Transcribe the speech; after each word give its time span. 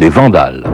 des 0.00 0.08
Vandales. 0.08 0.64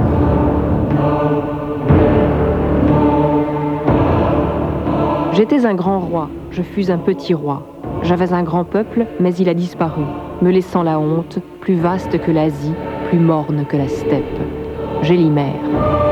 J'étais 5.33 5.67
un 5.67 5.75
grand 5.75 5.99
roi, 5.99 6.30
je 6.52 6.62
fus 6.62 6.92
un 6.92 6.99
petit 6.99 7.34
roi. 7.34 7.67
J'avais 8.03 8.33
un 8.33 8.45
grand 8.45 8.62
peuple, 8.62 9.04
mais 9.19 9.35
il 9.35 9.49
a 9.49 9.54
disparu, 9.54 10.04
me 10.43 10.53
laissant 10.53 10.85
la 10.85 11.01
honte, 11.01 11.41
plus 11.61 11.75
vaste 11.75 12.21
que 12.21 12.31
l'Asie, 12.31 12.75
plus 13.09 13.19
morne 13.19 13.65
que 13.69 13.77
la 13.77 13.89
steppe. 13.89 14.39
Gélimère. 15.03 16.05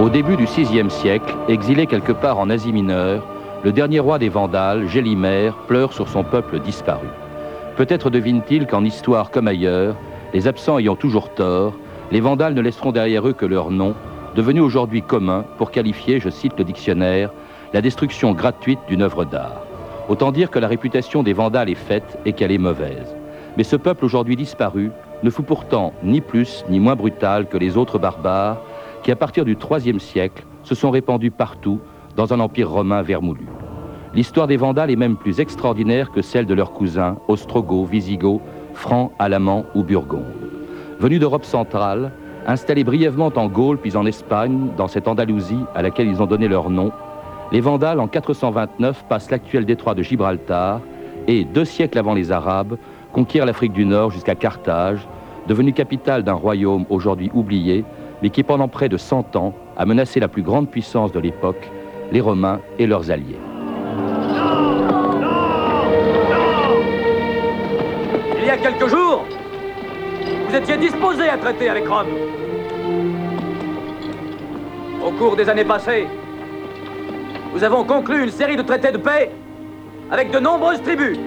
Au 0.00 0.08
début 0.10 0.36
du 0.36 0.44
VIe 0.44 0.90
siècle, 0.90 1.34
exilé 1.48 1.86
quelque 1.86 2.12
part 2.12 2.38
en 2.38 2.50
Asie 2.50 2.72
mineure, 2.72 3.22
le 3.64 3.72
dernier 3.72 4.00
roi 4.00 4.18
des 4.18 4.28
Vandales, 4.28 4.88
Gélimère, 4.88 5.54
pleure 5.68 5.92
sur 5.92 6.08
son 6.08 6.24
peuple 6.24 6.58
disparu. 6.58 7.06
Peut-être 7.76 8.10
devine-t-il 8.10 8.66
qu'en 8.66 8.84
histoire 8.84 9.30
comme 9.30 9.48
ailleurs, 9.48 9.96
les 10.34 10.48
absents 10.48 10.78
ayant 10.78 10.96
toujours 10.96 11.32
tort, 11.32 11.74
les 12.10 12.20
Vandales 12.20 12.54
ne 12.54 12.60
laisseront 12.60 12.92
derrière 12.92 13.26
eux 13.26 13.32
que 13.32 13.46
leur 13.46 13.70
nom, 13.70 13.94
devenu 14.34 14.60
aujourd'hui 14.60 15.02
commun 15.02 15.44
pour 15.56 15.70
qualifier, 15.70 16.20
je 16.20 16.28
cite 16.28 16.58
le 16.58 16.64
dictionnaire, 16.64 17.30
la 17.72 17.80
destruction 17.80 18.32
gratuite 18.32 18.80
d'une 18.88 19.02
œuvre 19.02 19.24
d'art. 19.24 19.62
Autant 20.12 20.30
dire 20.30 20.50
que 20.50 20.58
la 20.58 20.68
réputation 20.68 21.22
des 21.22 21.32
Vandales 21.32 21.70
est 21.70 21.74
faite 21.74 22.18
et 22.26 22.34
qu'elle 22.34 22.52
est 22.52 22.58
mauvaise. 22.58 23.16
Mais 23.56 23.64
ce 23.64 23.76
peuple 23.76 24.04
aujourd'hui 24.04 24.36
disparu 24.36 24.90
ne 25.22 25.30
fut 25.30 25.42
pourtant 25.42 25.94
ni 26.02 26.20
plus 26.20 26.66
ni 26.68 26.80
moins 26.80 26.96
brutal 26.96 27.48
que 27.48 27.56
les 27.56 27.78
autres 27.78 27.98
barbares 27.98 28.60
qui, 29.02 29.10
à 29.10 29.16
partir 29.16 29.46
du 29.46 29.56
IIIe 29.56 29.98
siècle, 29.98 30.44
se 30.64 30.74
sont 30.74 30.90
répandus 30.90 31.30
partout 31.30 31.80
dans 32.14 32.34
un 32.34 32.40
empire 32.40 32.68
romain 32.68 33.00
vermoulu. 33.00 33.46
L'histoire 34.12 34.46
des 34.46 34.58
Vandales 34.58 34.90
est 34.90 34.96
même 34.96 35.16
plus 35.16 35.40
extraordinaire 35.40 36.10
que 36.10 36.20
celle 36.20 36.44
de 36.44 36.52
leurs 36.52 36.74
cousins 36.74 37.16
ostrogoths, 37.26 37.88
visigoths, 37.88 38.42
francs, 38.74 39.12
alamans 39.18 39.64
ou 39.74 39.82
burgondes. 39.82 40.26
Venus 40.98 41.20
d'Europe 41.20 41.46
centrale, 41.46 42.12
installés 42.46 42.84
brièvement 42.84 43.32
en 43.34 43.48
Gaule 43.48 43.78
puis 43.78 43.96
en 43.96 44.04
Espagne, 44.04 44.72
dans 44.76 44.88
cette 44.88 45.08
Andalousie 45.08 45.64
à 45.74 45.80
laquelle 45.80 46.08
ils 46.08 46.20
ont 46.20 46.26
donné 46.26 46.48
leur 46.48 46.68
nom, 46.68 46.92
les 47.52 47.60
Vandales, 47.60 48.00
en 48.00 48.08
429, 48.08 49.04
passent 49.08 49.30
l'actuel 49.30 49.66
détroit 49.66 49.94
de 49.94 50.02
Gibraltar 50.02 50.80
et, 51.28 51.44
deux 51.44 51.66
siècles 51.66 51.98
avant 51.98 52.14
les 52.14 52.32
Arabes, 52.32 52.78
conquièrent 53.12 53.44
l'Afrique 53.44 53.74
du 53.74 53.84
Nord 53.84 54.10
jusqu'à 54.10 54.34
Carthage, 54.34 55.06
devenue 55.46 55.74
capitale 55.74 56.22
d'un 56.22 56.32
royaume 56.32 56.86
aujourd'hui 56.88 57.30
oublié, 57.34 57.84
mais 58.22 58.30
qui 58.30 58.42
pendant 58.42 58.68
près 58.68 58.88
de 58.88 58.96
100 58.96 59.36
ans 59.36 59.52
a 59.76 59.84
menacé 59.84 60.18
la 60.18 60.28
plus 60.28 60.42
grande 60.42 60.70
puissance 60.70 61.12
de 61.12 61.20
l'époque, 61.20 61.70
les 62.10 62.22
Romains 62.22 62.60
et 62.78 62.86
leurs 62.86 63.10
alliés. 63.10 63.38
Il 68.38 68.46
y 68.46 68.50
a 68.50 68.56
quelques 68.56 68.88
jours, 68.88 69.26
vous 70.48 70.56
étiez 70.56 70.78
disposé 70.78 71.28
à 71.28 71.36
traiter 71.36 71.68
avec 71.68 71.86
Rome. 71.86 72.06
Au 75.04 75.10
cours 75.10 75.36
des 75.36 75.48
années 75.50 75.64
passées, 75.64 76.06
nous 77.52 77.64
avons 77.64 77.84
conclu 77.84 78.24
une 78.24 78.30
série 78.30 78.56
de 78.56 78.62
traités 78.62 78.92
de 78.92 78.98
paix 78.98 79.30
avec 80.10 80.30
de 80.30 80.38
nombreuses 80.38 80.82
tribus. 80.82 81.18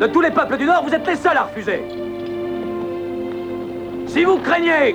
De 0.00 0.06
tous 0.06 0.20
les 0.20 0.30
peuples 0.30 0.56
du 0.56 0.64
Nord, 0.64 0.84
vous 0.84 0.94
êtes 0.94 1.06
les 1.06 1.16
seuls 1.16 1.36
à 1.36 1.44
refuser. 1.44 1.82
Si 4.06 4.24
vous 4.24 4.38
craignez 4.38 4.94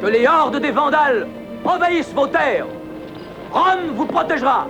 que 0.00 0.06
les 0.06 0.26
hordes 0.26 0.58
des 0.58 0.70
Vandales 0.70 1.26
envahissent 1.64 2.12
vos 2.14 2.26
terres, 2.26 2.66
Rome 3.52 3.94
vous 3.94 4.06
protégera. 4.06 4.68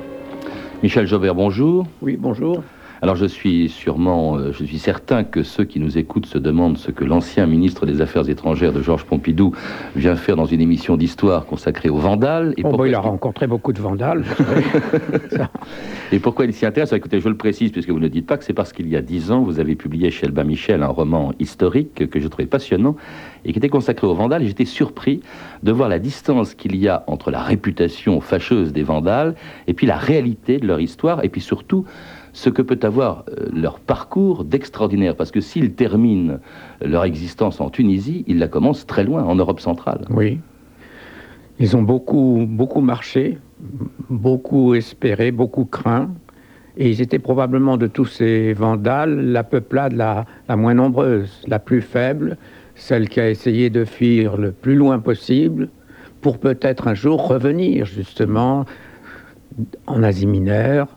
Michel 0.82 1.06
Jobert, 1.06 1.34
bonjour. 1.34 1.86
Oui, 2.00 2.16
bonjour. 2.18 2.62
Alors 3.02 3.16
je 3.16 3.26
suis 3.26 3.68
sûrement, 3.68 4.36
euh, 4.36 4.52
je 4.52 4.64
suis 4.64 4.78
certain 4.78 5.24
que 5.24 5.42
ceux 5.42 5.64
qui 5.64 5.80
nous 5.80 5.98
écoutent 5.98 6.26
se 6.26 6.38
demandent 6.38 6.78
ce 6.78 6.92
que 6.92 7.04
l'ancien 7.04 7.46
ministre 7.46 7.84
des 7.84 8.00
Affaires 8.00 8.28
étrangères 8.28 8.72
de 8.72 8.80
Georges 8.80 9.04
Pompidou 9.04 9.52
vient 9.96 10.14
faire 10.14 10.36
dans 10.36 10.46
une 10.46 10.60
émission 10.60 10.96
d'histoire 10.96 11.44
consacrée 11.44 11.88
aux 11.88 11.96
Vandales. 11.96 12.54
Et 12.58 12.62
oh, 12.64 12.86
il 12.86 12.94
a 12.94 13.00
rencontré 13.00 13.48
beaucoup 13.48 13.72
de 13.72 13.80
Vandales. 13.80 14.24
et 16.12 16.20
pourquoi 16.20 16.44
il 16.44 16.54
s'y 16.54 16.64
intéresse? 16.64 16.92
Écoutez, 16.92 17.18
je 17.18 17.28
le 17.28 17.36
précise 17.36 17.72
puisque 17.72 17.90
vous 17.90 17.98
ne 17.98 18.06
dites 18.06 18.24
pas 18.24 18.38
que 18.38 18.44
c'est 18.44 18.52
parce 18.52 18.72
qu'il 18.72 18.88
y 18.88 18.94
a 18.94 19.02
dix 19.02 19.32
ans, 19.32 19.42
vous 19.42 19.58
avez 19.58 19.74
publié 19.74 20.12
chez 20.12 20.26
Albin 20.26 20.44
Michel 20.44 20.84
un 20.84 20.86
roman 20.86 21.32
historique 21.40 22.08
que 22.08 22.20
je 22.20 22.28
trouvais 22.28 22.46
passionnant 22.46 22.94
et 23.44 23.52
qui 23.52 23.58
était 23.58 23.68
consacré 23.68 24.06
aux 24.06 24.14
Vandales. 24.14 24.46
J'étais 24.46 24.64
surpris 24.64 25.22
de 25.64 25.72
voir 25.72 25.88
la 25.88 25.98
distance 25.98 26.54
qu'il 26.54 26.76
y 26.76 26.86
a 26.86 27.02
entre 27.08 27.32
la 27.32 27.42
réputation 27.42 28.20
fâcheuse 28.20 28.72
des 28.72 28.84
Vandales 28.84 29.34
et 29.66 29.74
puis 29.74 29.88
la 29.88 29.96
réalité 29.96 30.58
de 30.58 30.68
leur 30.68 30.78
histoire 30.78 31.24
et 31.24 31.28
puis 31.28 31.40
surtout 31.40 31.84
ce 32.32 32.48
que 32.50 32.62
peut 32.62 32.78
avoir 32.82 33.24
euh, 33.28 33.48
leur 33.52 33.78
parcours 33.78 34.44
d'extraordinaire. 34.44 35.16
Parce 35.16 35.30
que 35.30 35.40
s'ils 35.40 35.72
terminent 35.74 36.38
leur 36.80 37.04
existence 37.04 37.60
en 37.60 37.70
Tunisie, 37.70 38.24
ils 38.26 38.38
la 38.38 38.48
commencent 38.48 38.86
très 38.86 39.04
loin, 39.04 39.22
en 39.24 39.34
Europe 39.34 39.60
centrale. 39.60 40.06
Oui. 40.10 40.40
Ils 41.58 41.76
ont 41.76 41.82
beaucoup, 41.82 42.46
beaucoup 42.48 42.80
marché, 42.80 43.38
beaucoup 44.08 44.74
espéré, 44.74 45.30
beaucoup 45.30 45.64
craint. 45.64 46.10
Et 46.78 46.88
ils 46.88 47.02
étaient 47.02 47.18
probablement 47.18 47.76
de 47.76 47.86
tous 47.86 48.06
ces 48.06 48.54
vandales 48.54 49.32
la 49.32 49.44
peuplade 49.44 49.92
la, 49.92 50.24
la 50.48 50.56
moins 50.56 50.74
nombreuse, 50.74 51.42
la 51.46 51.58
plus 51.58 51.82
faible, 51.82 52.38
celle 52.74 53.10
qui 53.10 53.20
a 53.20 53.28
essayé 53.28 53.68
de 53.68 53.84
fuir 53.84 54.38
le 54.38 54.52
plus 54.52 54.74
loin 54.74 54.98
possible 54.98 55.68
pour 56.22 56.38
peut-être 56.38 56.88
un 56.88 56.94
jour 56.94 57.28
revenir 57.28 57.84
justement 57.84 58.64
en 59.86 60.02
Asie 60.02 60.26
mineure, 60.26 60.88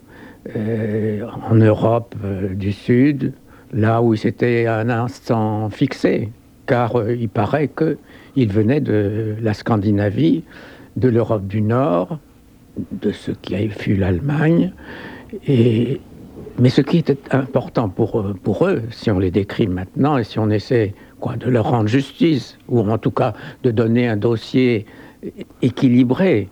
en 0.53 1.55
Europe 1.55 2.15
euh, 2.23 2.53
du 2.53 2.71
Sud, 2.71 3.33
là 3.73 4.01
où 4.01 4.15
c'était 4.15 4.67
un 4.67 4.89
instant 4.89 5.69
fixé, 5.69 6.29
car 6.67 6.99
euh, 6.99 7.15
il 7.15 7.29
paraît 7.29 7.69
qu'il 7.69 8.51
venait 8.51 8.81
de 8.81 9.35
la 9.41 9.53
Scandinavie, 9.53 10.43
de 10.97 11.09
l'Europe 11.09 11.47
du 11.47 11.61
Nord, 11.61 12.19
de 12.91 13.11
ce 13.11 13.31
qui 13.31 13.69
fut 13.69 13.95
l'Allemagne. 13.95 14.71
Et, 15.47 15.99
mais 16.59 16.69
ce 16.69 16.81
qui 16.81 16.97
était 16.97 17.17
important 17.31 17.89
pour, 17.89 18.23
pour 18.43 18.67
eux, 18.67 18.83
si 18.91 19.11
on 19.11 19.19
les 19.19 19.31
décrit 19.31 19.67
maintenant 19.67 20.17
et 20.17 20.23
si 20.23 20.39
on 20.39 20.49
essaie 20.49 20.93
quoi, 21.19 21.35
de 21.35 21.49
leur 21.49 21.69
rendre 21.69 21.87
justice, 21.87 22.57
ou 22.69 22.79
en 22.79 22.97
tout 22.97 23.11
cas 23.11 23.33
de 23.63 23.71
donner 23.71 24.07
un 24.07 24.15
dossier 24.15 24.85
équilibré, 25.61 26.49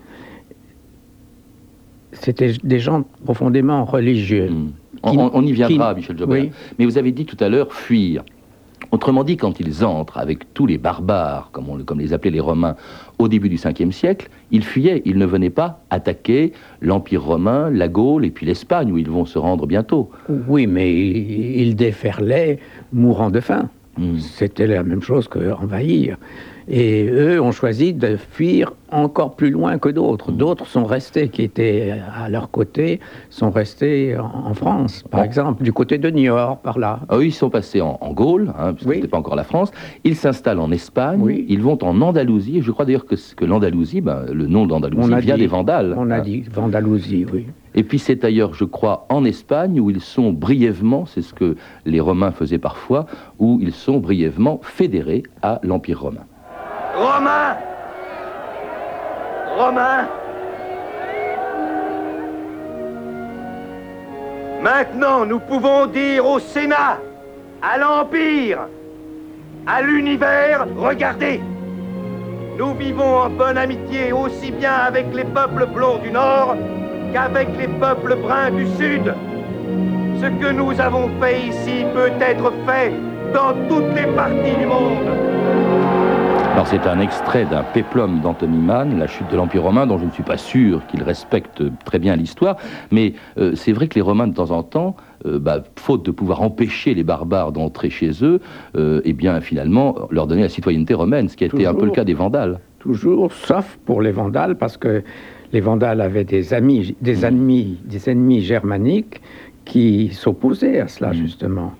c'était 2.20 2.52
des 2.62 2.78
gens 2.78 3.04
profondément 3.24 3.84
religieux. 3.84 4.50
Hmm. 4.50 4.70
on, 5.02 5.42
y 5.46 5.52
viendra, 5.52 5.94
Michel 5.94 6.18
Jobert. 6.18 6.46
Mais 6.78 6.84
vous 6.84 6.98
avez 6.98 7.12
dit 7.12 7.26
tout 7.26 7.36
à 7.40 7.48
l'heure 7.48 7.72
fuir. 7.72 8.24
Autrement 8.90 9.24
dit, 9.24 9.36
quand 9.36 9.58
ils 9.58 9.84
entrent 9.84 10.18
avec 10.18 10.54
tous 10.54 10.66
les 10.66 10.78
barbares, 10.78 11.50
comme, 11.52 11.68
on, 11.68 11.78
comme 11.82 11.98
les 11.98 12.12
appelaient 12.12 12.30
les 12.30 12.40
Romains, 12.40 12.76
au 13.18 13.28
début 13.28 13.48
du 13.48 13.56
5e 13.56 13.90
siècle, 13.90 14.28
ils 14.52 14.64
fuyaient. 14.64 15.02
Ils 15.04 15.18
ne 15.18 15.26
venaient 15.26 15.50
pas 15.50 15.82
attaquer 15.90 16.52
l'Empire 16.80 17.24
romain, 17.24 17.70
la 17.70 17.88
Gaule 17.88 18.24
et 18.24 18.30
puis 18.30 18.46
l'Espagne, 18.46 18.92
où 18.92 18.98
ils 18.98 19.10
vont 19.10 19.24
se 19.24 19.38
rendre 19.38 19.66
bientôt. 19.66 20.10
Oui, 20.48 20.66
mais 20.66 20.94
ils 20.94 21.74
déferlaient 21.74 22.60
mourant 22.92 23.30
de 23.30 23.40
faim. 23.40 23.68
Hmm. 23.98 24.18
C'était 24.18 24.66
la 24.66 24.82
même 24.82 25.02
chose 25.02 25.28
qu'envahir. 25.28 26.16
Et 26.68 27.06
eux 27.10 27.40
ont 27.40 27.52
choisi 27.52 27.92
de 27.92 28.16
fuir 28.16 28.72
encore 28.90 29.34
plus 29.34 29.50
loin 29.50 29.78
que 29.78 29.88
d'autres. 29.88 30.32
Mm. 30.32 30.36
D'autres 30.36 30.66
sont 30.66 30.84
restés, 30.84 31.28
qui 31.28 31.42
étaient 31.42 31.94
à 32.16 32.28
leur 32.28 32.50
côté, 32.50 33.00
sont 33.30 33.50
restés 33.50 34.16
en 34.16 34.54
France, 34.54 35.04
par 35.10 35.22
exemple, 35.22 35.62
du 35.62 35.72
côté 35.72 35.98
de 35.98 36.08
Niort, 36.10 36.58
par 36.58 36.78
là. 36.78 37.00
Ah 37.08 37.16
ils 37.20 37.32
sont 37.32 37.50
passés 37.50 37.80
en, 37.80 37.98
Gaule, 38.12 38.52
hein, 38.58 38.72
puisque 38.72 38.90
ce 38.90 38.94
n'était 38.94 39.08
pas 39.08 39.18
encore 39.18 39.36
la 39.36 39.44
France. 39.44 39.72
Ils 40.04 40.16
s'installent 40.16 40.60
en 40.60 40.70
Espagne, 40.70 41.44
ils 41.48 41.60
vont 41.60 41.82
en 41.82 42.00
Andalousie. 42.00 42.62
Je 42.62 42.70
crois 42.70 42.84
d'ailleurs 42.84 43.06
que, 43.06 43.16
que 43.34 43.44
l'Andalousie, 43.44 44.00
ben, 44.00 44.24
le 44.32 44.46
nom 44.46 44.66
d'Andalousie 44.66 45.14
vient 45.20 45.36
des 45.36 45.46
Vandales. 45.46 45.94
On 45.98 46.10
a 46.10 46.16
hein. 46.16 46.20
dit 46.20 46.44
Vandalousie, 46.52 47.26
oui. 47.32 47.46
Et 47.74 47.82
puis 47.82 47.98
c'est 47.98 48.24
ailleurs, 48.24 48.54
je 48.54 48.64
crois, 48.64 49.06
en 49.08 49.24
Espagne, 49.24 49.80
où 49.80 49.90
ils 49.90 50.00
sont 50.00 50.32
brièvement, 50.32 51.06
c'est 51.06 51.22
ce 51.22 51.34
que 51.34 51.56
les 51.84 52.00
Romains 52.00 52.30
faisaient 52.30 52.58
parfois, 52.58 53.06
où 53.40 53.58
ils 53.60 53.72
sont 53.72 53.98
brièvement 53.98 54.60
fédérés 54.62 55.24
à 55.42 55.60
l'Empire 55.64 56.02
romain. 56.02 56.24
Romain 56.96 57.56
Romain 59.56 60.08
Maintenant, 64.62 65.26
nous 65.26 65.40
pouvons 65.40 65.86
dire 65.86 66.24
au 66.24 66.38
Sénat, 66.38 66.98
à 67.60 67.76
l'Empire, 67.76 68.60
à 69.66 69.82
l'univers, 69.82 70.66
regardez 70.76 71.40
Nous 72.56 72.74
vivons 72.74 73.18
en 73.18 73.30
bonne 73.30 73.58
amitié 73.58 74.12
aussi 74.12 74.52
bien 74.52 74.72
avec 74.72 75.12
les 75.12 75.24
peuples 75.24 75.66
blonds 75.66 75.98
du 75.98 76.10
Nord 76.10 76.56
qu'avec 77.12 77.48
les 77.58 77.68
peuples 77.68 78.16
bruns 78.16 78.52
du 78.52 78.66
Sud. 78.76 79.14
Ce 80.20 80.26
que 80.26 80.50
nous 80.52 80.80
avons 80.80 81.10
fait 81.20 81.40
ici 81.40 81.84
peut 81.92 82.12
être 82.20 82.52
fait 82.66 82.92
dans 83.34 83.52
toutes 83.68 83.94
les 83.94 84.06
parties 84.14 84.56
du 84.58 84.66
monde. 84.66 85.33
Alors 86.54 86.68
c'est 86.68 86.86
un 86.86 87.00
extrait 87.00 87.46
d'un 87.46 87.64
péplum 87.64 88.20
d'Anthony 88.20 88.58
Mann, 88.58 88.96
La 88.96 89.08
chute 89.08 89.28
de 89.28 89.36
l'Empire 89.36 89.64
romain, 89.64 89.88
dont 89.88 89.98
je 89.98 90.04
ne 90.04 90.12
suis 90.12 90.22
pas 90.22 90.36
sûr 90.36 90.86
qu'il 90.86 91.02
respecte 91.02 91.64
très 91.84 91.98
bien 91.98 92.14
l'histoire, 92.14 92.58
mais 92.92 93.14
euh, 93.38 93.56
c'est 93.56 93.72
vrai 93.72 93.88
que 93.88 93.96
les 93.96 94.00
Romains 94.00 94.28
de 94.28 94.34
temps 94.34 94.52
en 94.52 94.62
temps, 94.62 94.94
euh, 95.26 95.40
bah, 95.40 95.64
faute 95.74 96.04
de 96.04 96.12
pouvoir 96.12 96.42
empêcher 96.42 96.94
les 96.94 97.02
barbares 97.02 97.50
d'entrer 97.50 97.90
chez 97.90 98.12
eux, 98.22 98.40
euh, 98.76 99.00
eh 99.04 99.12
bien 99.14 99.40
finalement 99.40 99.96
leur 100.12 100.28
donner 100.28 100.42
la 100.42 100.48
citoyenneté 100.48 100.94
romaine, 100.94 101.28
ce 101.28 101.36
qui 101.36 101.42
a 101.42 101.48
été 101.48 101.66
un 101.66 101.74
peu 101.74 101.86
le 101.86 101.90
cas 101.90 102.04
des 102.04 102.14
Vandales. 102.14 102.60
Toujours, 102.78 103.32
sauf 103.32 103.76
pour 103.84 104.00
les 104.00 104.12
Vandales, 104.12 104.56
parce 104.56 104.76
que 104.76 105.02
les 105.52 105.60
Vandales 105.60 106.00
avaient 106.00 106.22
des 106.22 106.54
amis, 106.54 106.94
des 107.00 107.26
ennemis, 107.26 107.80
des 107.84 108.08
ennemis 108.08 108.42
germaniques 108.42 109.20
qui 109.64 110.10
s'opposaient 110.12 110.78
à 110.78 110.86
cela, 110.86 111.10
mmh. 111.10 111.14
justement 111.14 111.72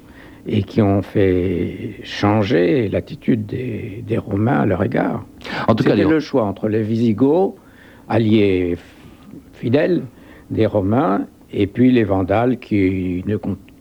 et 0.47 0.63
qui 0.63 0.83
ont 0.83 1.03
fait 1.03 2.01
changer 2.03 2.89
l'attitude 2.89 3.47
des, 3.47 4.19
Romains 4.19 4.61
à 4.61 4.67
leur 4.67 4.83
égard. 4.83 5.25
En 5.69 5.75
tout 5.75 5.85
cas, 5.85 5.95
le 5.95 6.21
choix 6.21 6.45
entre 6.45 6.69
les 6.69 6.83
Visigoths, 6.83 7.57
alliés 8.09 8.77
fidèles 9.53 10.03
des 10.51 10.67
Romains, 10.67 11.27
et 11.53 11.67
puis 11.67 11.91
les 11.91 12.05
Vandales 12.05 12.59
qui 12.59 13.25
ne 13.27 13.37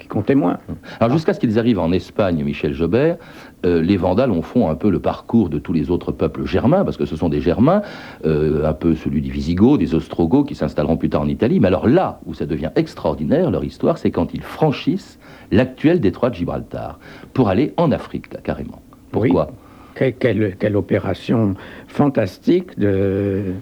comptaient 0.07 0.35
moins. 0.35 0.57
Alors 0.99 1.11
jusqu'à 1.11 1.33
ce 1.33 1.39
qu'ils 1.39 1.57
arrivent 1.57 1.79
en 1.79 1.91
Espagne, 1.91 2.43
Michel 2.43 2.73
Jobert, 2.73 3.17
euh, 3.65 3.81
les 3.81 3.97
Vandales 3.97 4.31
ont 4.31 4.41
font 4.41 4.69
un 4.69 4.75
peu 4.75 4.89
le 4.89 4.99
parcours 4.99 5.49
de 5.49 5.57
tous 5.57 5.73
les 5.73 5.89
autres 5.89 6.11
peuples 6.11 6.45
germains, 6.45 6.83
parce 6.85 6.97
que 6.97 7.05
ce 7.05 7.15
sont 7.15 7.29
des 7.29 7.41
Germains, 7.41 7.81
euh, 8.25 8.67
un 8.67 8.73
peu 8.73 8.95
celui 8.95 9.21
des 9.21 9.29
Visigoths, 9.29 9.79
des 9.79 9.95
Ostrogoths, 9.95 10.47
qui 10.47 10.55
s'installeront 10.55 10.97
plus 10.97 11.09
tard 11.09 11.21
en 11.21 11.27
Italie. 11.27 11.59
Mais 11.59 11.67
alors 11.67 11.87
là 11.87 12.19
où 12.25 12.33
ça 12.33 12.45
devient 12.45 12.71
extraordinaire, 12.75 13.49
leur 13.49 13.63
histoire, 13.63 13.97
c'est 13.97 14.11
quand 14.11 14.33
ils 14.33 14.43
franchissent 14.43 15.19
l'actuel 15.51 15.99
détroit 15.99 16.29
de 16.29 16.35
Gibraltar, 16.35 16.99
pour 17.33 17.49
aller 17.49 17.73
en 17.77 17.91
Afrique, 17.91 18.33
là, 18.33 18.39
carrément. 18.43 18.81
Pourquoi? 19.11 19.51
Quelle, 19.95 20.75
opération 20.75 21.53
fantastique 21.87 22.77
de, 22.79 23.53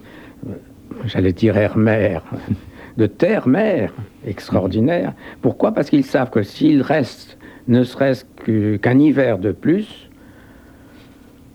j'allais 1.04 1.32
dire 1.32 1.56
air-mer, 1.56 2.22
de 2.96 3.06
terre-mer, 3.06 3.92
extraordinaire. 4.26 5.12
Pourquoi? 5.40 5.72
Parce 5.72 5.90
qu'ils 5.90 6.04
savent 6.04 6.30
que 6.30 6.42
s'ils 6.42 6.82
restent 6.82 7.38
ne 7.68 7.84
serait-ce 7.84 8.24
qu'un 8.78 8.98
hiver 8.98 9.38
de 9.38 9.52
plus, 9.52 10.10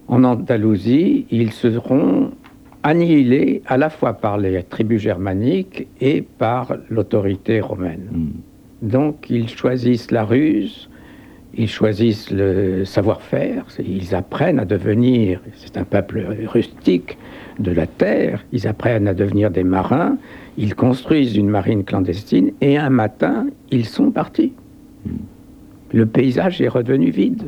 en 0.08 0.24
Andalousie, 0.24 1.26
ils 1.32 1.52
seront 1.52 2.32
annihilés 2.84 3.62
à 3.66 3.78
la 3.78 3.90
fois 3.90 4.14
par 4.14 4.38
les 4.38 4.64
tribus 4.64 5.02
germaniques 5.02 5.88
et 6.00 6.22
par 6.22 6.78
l'autorité 6.90 7.60
romaine. 7.60 8.08
Hmm. 8.12 8.32
Donc 8.82 9.30
ils 9.30 9.50
choisissent 9.50 10.12
la 10.12 10.24
ruse, 10.24 10.90
ils 11.56 11.68
choisissent 11.68 12.30
le 12.30 12.86
savoir-faire, 12.86 13.66
ils 13.80 14.14
apprennent 14.14 14.60
à 14.60 14.66
devenir, 14.66 15.42
c'est 15.56 15.78
un 15.78 15.84
peuple 15.84 16.26
rustique 16.46 17.18
de 17.60 17.72
la 17.72 17.88
terre, 17.88 18.46
ils 18.52 18.68
apprennent 18.68 19.08
à 19.08 19.16
devenir 19.16 19.50
des 19.50 19.64
marins, 19.64 20.18
ils 20.58 20.76
construisent 20.76 21.36
une 21.36 21.50
marine 21.50 21.84
clandestine 21.84 22.52
et 22.62 22.78
un 22.78 22.92
matin, 22.92 23.48
ils 23.72 23.86
sont 23.86 24.12
partis. 24.12 24.54
Le 25.92 26.06
paysage 26.06 26.62
est 26.62 26.68
redevenu 26.68 27.10
vide. 27.10 27.48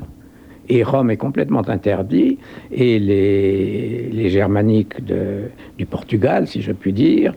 Et 0.72 0.84
Rome 0.84 1.10
est 1.10 1.18
complètement 1.18 1.68
interdit, 1.68 2.38
et 2.72 3.00
les, 3.00 4.08
les 4.12 4.30
germaniques 4.30 5.04
du 5.04 5.86
Portugal, 5.88 6.46
si 6.46 6.62
je 6.62 6.72
puis 6.72 6.94
dire, 6.94 7.34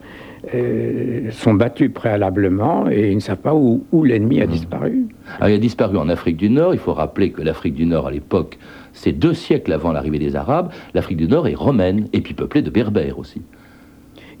euh, 0.53 1.31
sont 1.31 1.53
battus 1.53 1.91
préalablement 1.93 2.89
et 2.89 3.11
ils 3.11 3.15
ne 3.15 3.21
savent 3.21 3.37
pas 3.37 3.55
où, 3.55 3.85
l'ennemi 4.03 4.41
a 4.41 4.45
mmh. 4.45 4.49
disparu. 4.49 5.05
Alors, 5.37 5.49
il 5.49 5.55
a 5.55 5.57
disparu 5.57 5.97
en 5.97 6.09
Afrique 6.09 6.35
du 6.35 6.49
Nord. 6.49 6.73
Il 6.73 6.79
faut 6.79 6.93
rappeler 6.93 7.31
que 7.31 7.41
l'Afrique 7.41 7.75
du 7.75 7.85
Nord, 7.85 8.07
à 8.07 8.11
l'époque, 8.11 8.57
c'est 8.91 9.13
deux 9.13 9.33
siècles 9.33 9.71
avant 9.71 9.93
l'arrivée 9.93 10.19
des 10.19 10.35
Arabes. 10.35 10.69
L'Afrique 10.93 11.17
du 11.17 11.27
Nord 11.27 11.47
est 11.47 11.53
romaine 11.53 12.07
et 12.11 12.19
puis 12.19 12.33
peuplée 12.33 12.61
de 12.61 12.69
berbères 12.69 13.19
aussi. 13.19 13.41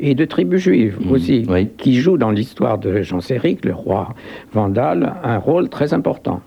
Et 0.01 0.13
de 0.13 0.25
tribus 0.25 0.61
juives 0.61 0.97
mmh, 0.99 1.11
aussi, 1.11 1.47
qui 1.77 1.95
jouent 1.95 2.17
dans 2.17 2.31
l'histoire 2.31 2.79
de 2.79 3.01
Jean 3.01 3.21
Séric, 3.21 3.63
le 3.63 3.73
roi 3.73 4.13
vandale, 4.51 5.13
un 5.23 5.37
rôle 5.37 5.69
très 5.69 5.93
important. 5.93 6.41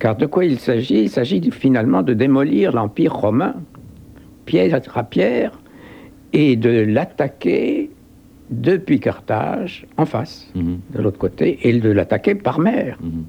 Car 0.00 0.16
de 0.16 0.26
quoi 0.26 0.44
il 0.44 0.58
s'agit? 0.58 1.02
Il 1.02 1.10
s'agit 1.10 1.48
finalement 1.52 2.02
de 2.02 2.12
démolir 2.12 2.72
l'Empire 2.72 3.14
romain, 3.14 3.54
pierre 4.46 4.80
à 4.94 5.04
pierre, 5.04 5.52
et 6.32 6.56
de 6.56 6.70
l'attaquer 6.70 7.90
depuis 8.50 9.00
Carthage, 9.00 9.86
en 9.96 10.06
face, 10.06 10.50
mhm. 10.54 10.80
de 10.94 11.02
l'autre 11.02 11.18
côté, 11.18 11.58
et 11.62 11.78
de 11.78 11.90
l'attaquer 11.90 12.34
par 12.34 12.58
mer, 12.58 12.98
mhm. 13.00 13.24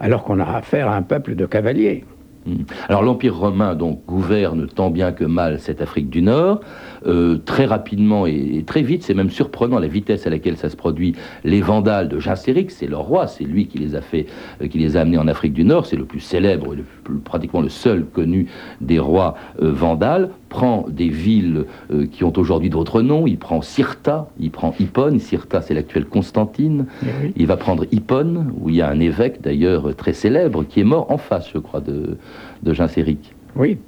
alors 0.00 0.24
qu'on 0.24 0.38
a 0.38 0.44
affaire 0.44 0.88
à 0.88 0.96
un 0.96 1.02
peuple 1.02 1.34
de 1.34 1.46
cavaliers. 1.46 2.04
Mhm. 2.46 2.64
Alors 2.88 3.02
l'Empire 3.02 3.36
romain 3.36 3.74
donc 3.74 4.04
gouverne 4.06 4.66
tant 4.66 4.90
bien 4.90 5.12
que 5.12 5.24
mal 5.24 5.60
cette 5.60 5.80
Afrique 5.80 6.10
du 6.10 6.22
Nord. 6.22 6.60
Euh, 7.06 7.38
très 7.44 7.64
rapidement 7.64 8.26
et, 8.26 8.62
très 8.66 8.82
vite, 8.82 9.02
c'est 9.02 9.14
même 9.14 9.30
surprenant 9.30 9.78
la 9.78 9.88
vitesse 9.88 10.26
à 10.26 10.30
laquelle 10.30 10.56
ça 10.56 10.68
se 10.68 10.76
produit. 10.76 11.14
Les 11.44 11.60
Vandales 11.60 12.08
de 12.08 12.18
Genséric, 12.18 12.70
c'est 12.70 12.86
leur 12.86 13.02
roi, 13.02 13.26
c'est 13.26 13.44
lui 13.44 13.66
qui 13.66 13.78
les 13.78 13.94
a 13.94 14.00
fait, 14.00 14.26
euh, 14.60 14.68
qui 14.68 14.78
les 14.78 14.96
a 14.96 15.00
amenés 15.00 15.18
en 15.18 15.28
Afrique 15.28 15.52
du 15.52 15.64
Nord. 15.64 15.86
C'est 15.86 15.96
le 15.96 16.04
plus 16.04 16.20
célèbre, 16.20 16.74
le, 16.74 16.84
pratiquement 17.24 17.60
le 17.60 17.68
seul 17.68 18.04
connu 18.04 18.46
des 18.80 18.98
rois 18.98 19.34
euh, 19.60 19.72
vandales. 19.72 20.30
Prend 20.48 20.84
des 20.86 21.08
villes 21.08 21.64
qui 22.10 22.24
ont 22.24 22.32
aujourd'hui 22.36 22.68
d'autres 22.68 23.00
noms. 23.00 23.26
Il 23.26 23.38
prend 23.38 23.62
Cirta, 23.62 24.28
il 24.38 24.50
prend 24.50 24.74
Hippone. 24.78 25.18
Cirta, 25.18 25.62
c'est 25.62 25.72
l'actuelle 25.72 26.04
Constantine. 26.04 26.84
Eh 27.02 27.32
il 27.36 27.46
va 27.46 27.56
prendre 27.56 27.86
Hippone, 27.90 28.52
où 28.60 28.68
il 28.68 28.76
y 28.76 28.82
a 28.82 28.90
un 28.90 29.00
évêque 29.00 29.40
d'ailleurs 29.40 29.96
très 29.96 30.12
célèbre 30.12 30.64
qui 30.64 30.80
est 30.80 30.84
mort 30.84 31.10
en 31.10 31.16
face, 31.16 31.48
je 31.54 31.58
crois, 31.58 31.80
de, 31.80 32.18
de 32.62 32.74
Genséric. 32.74 33.34
Oui, 33.56 33.78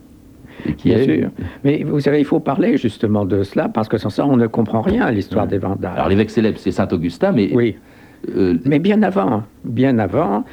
Bien 0.84 1.04
sûr. 1.04 1.30
Mais 1.64 1.82
vous 1.82 2.00
savez, 2.00 2.20
il 2.20 2.24
faut 2.24 2.40
parler 2.40 2.76
justement 2.76 3.24
de 3.24 3.42
cela, 3.42 3.68
parce 3.68 3.88
que 3.88 3.98
sans 3.98 4.10
ça, 4.10 4.26
on 4.26 4.36
ne 4.36 4.46
comprend 4.46 4.80
rien 4.80 5.02
à 5.02 5.10
l'histoire 5.10 5.46
des 5.46 5.58
Vandales. 5.58 5.94
Alors 5.94 6.08
l'évêque 6.08 6.30
célèbre, 6.30 6.58
c'est 6.58 6.72
Saint 6.72 6.88
Augustin, 6.88 7.32
mais... 7.32 7.50
Oui. 7.52 7.76
Euh, 8.34 8.56
mais 8.64 8.78
bien 8.78 9.02
avant, 9.02 9.42
bien 9.64 9.98
avant, 9.98 10.44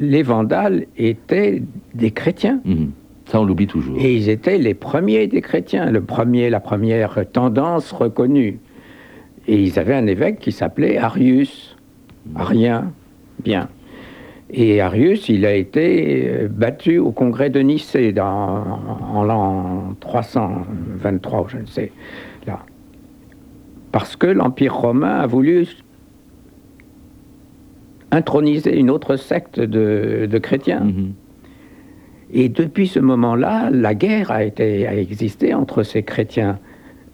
les 0.00 0.22
Vandales 0.22 0.86
étaient 0.96 1.62
des 1.94 2.10
chrétiens. 2.12 2.60
Mhm. 2.64 2.90
Ça, 3.26 3.40
on 3.40 3.44
l'oublie 3.44 3.66
toujours. 3.66 3.98
Et 3.98 4.14
ils 4.14 4.28
étaient 4.28 4.58
les 4.58 4.74
premiers 4.74 5.26
des 5.26 5.40
chrétiens, 5.40 5.90
le 5.90 6.00
premier, 6.00 6.48
la 6.50 6.60
première 6.60 7.24
tendance 7.32 7.90
reconnue. 7.90 8.60
Et 9.48 9.60
ils 9.60 9.78
avaient 9.80 9.94
un 9.94 10.06
évêque 10.06 10.38
qui 10.38 10.52
s'appelait 10.52 10.98
Arius, 10.98 11.76
mhm. 12.26 12.36
Arien, 12.40 12.92
bien. 13.42 13.68
Et 14.50 14.80
Arius, 14.80 15.28
il 15.28 15.44
a 15.44 15.54
été 15.54 16.28
euh, 16.28 16.48
battu 16.48 16.98
au 16.98 17.10
congrès 17.10 17.50
de 17.50 17.60
Nicée 17.60 18.12
dans, 18.12 18.64
en 19.12 19.24
l'an 19.24 19.96
323, 20.00 21.46
je 21.48 21.56
ne 21.58 21.66
sais, 21.66 21.92
là. 22.46 22.60
Parce 23.90 24.14
que 24.14 24.26
l'Empire 24.26 24.74
romain 24.74 25.18
a 25.18 25.26
voulu 25.26 25.66
introniser 28.10 28.78
une 28.78 28.90
autre 28.90 29.16
secte 29.16 29.58
de, 29.58 30.38
chrétiens. 30.38 30.84
Mm-hmm. 30.84 31.10
Et 32.32 32.48
depuis 32.48 32.88
ce 32.88 33.00
moment-là, 33.00 33.70
la 33.70 33.94
guerre 33.94 34.30
a, 34.30 34.44
été, 34.44 34.86
a 34.86 34.94
existé 34.94 35.54
entre 35.54 35.82
ces 35.82 36.02
chrétiens 36.02 36.58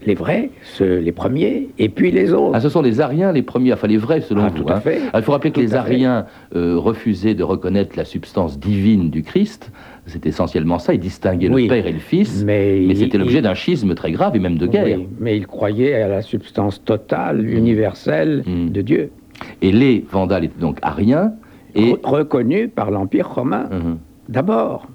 les 0.07 0.15
vrais, 0.15 0.51
les 0.81 1.13
premiers, 1.13 1.69
et 1.79 1.89
puis 1.89 2.11
les 2.11 2.33
autres. 2.33 2.53
Ah, 2.55 2.61
ce 2.61 2.69
sont 2.69 2.83
les 2.83 3.01
Ariens 3.01 3.33
les 3.33 3.43
premiers, 3.43 3.73
enfin 3.73 3.87
les 3.87 3.97
vrais 3.97 4.21
selon 4.21 4.45
ah, 4.45 4.49
vous. 4.49 4.63
Tout 4.63 4.69
à 4.69 4.77
hein. 4.77 4.81
fait. 4.81 5.01
Ah, 5.13 5.19
il 5.19 5.23
faut 5.23 5.33
rappeler 5.33 5.51
que 5.51 5.61
les 5.61 5.75
Ariens 5.75 6.27
euh, 6.55 6.77
refusaient 6.77 7.35
de 7.35 7.43
reconnaître 7.43 7.97
la 7.97 8.05
substance 8.05 8.59
divine 8.59 9.11
du 9.11 9.23
Christ. 9.23 9.73
C'est 10.07 10.27
essentiellement 10.27 10.79
ça, 10.79 10.95
ils 10.95 11.01
distinguaient 11.01 11.49
le 11.49 11.69
Père 11.69 11.87
et 11.87 11.93
le 11.93 12.01
Fils, 12.01 12.43
mais, 12.45 12.93
c'était 12.95 13.19
l'objet 13.19 13.41
d'un 13.41 13.55
schisme 13.55 13.95
très 13.95 14.11
grave 14.11 14.35
et 14.35 14.41
même 14.41 14.59
de 14.59 14.67
guerre. 14.67 14.99
Oui, 14.99 15.07
mais 15.21 15.37
ils 15.37 15.47
croyaient 15.47 15.95
à 15.95 16.09
la 16.09 16.23
substance 16.23 16.83
totale, 16.85 17.43
mm. 17.43 17.57
universelle 17.57 18.43
mm. 18.47 18.71
de 18.71 18.83
Dieu. 18.83 19.11
Et 19.61 19.73
les 19.73 20.05
Vandales 20.11 20.45
étaient 20.45 20.61
donc 20.61 20.79
Ariens. 20.83 21.35
Et... 21.75 21.95
Reconnus 22.03 22.69
par 22.75 22.91
l'Empire 22.91 23.31
romain, 23.31 23.69
mm-hmm. 23.71 23.97
d'abord 24.29 24.89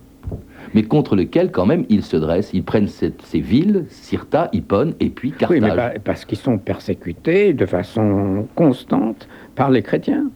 mais 0.74 0.84
contre 0.84 1.16
lequel, 1.16 1.52
quand 1.52 1.66
même, 1.66 1.86
ils 1.90 2.04
se 2.04 2.18
dressent. 2.18 2.52
Ils 2.54 2.64
prennent 2.64 2.88
ces 2.88 3.14
villes, 3.40 3.86
Cirta, 3.90 4.50
Hippone, 4.54 4.94
et 5.00 5.10
puis 5.10 5.32
Carthage. 5.32 5.62
Oui, 5.62 5.70
mais 5.76 6.00
parce 6.04 6.26
qu'ils 6.26 6.38
sont 6.38 6.58
persécutés 6.58 7.54
de 7.54 7.66
façon 7.66 8.48
constante 8.56 9.28
par 9.56 9.72
les 9.72 9.82
chrétiens. 9.82 10.30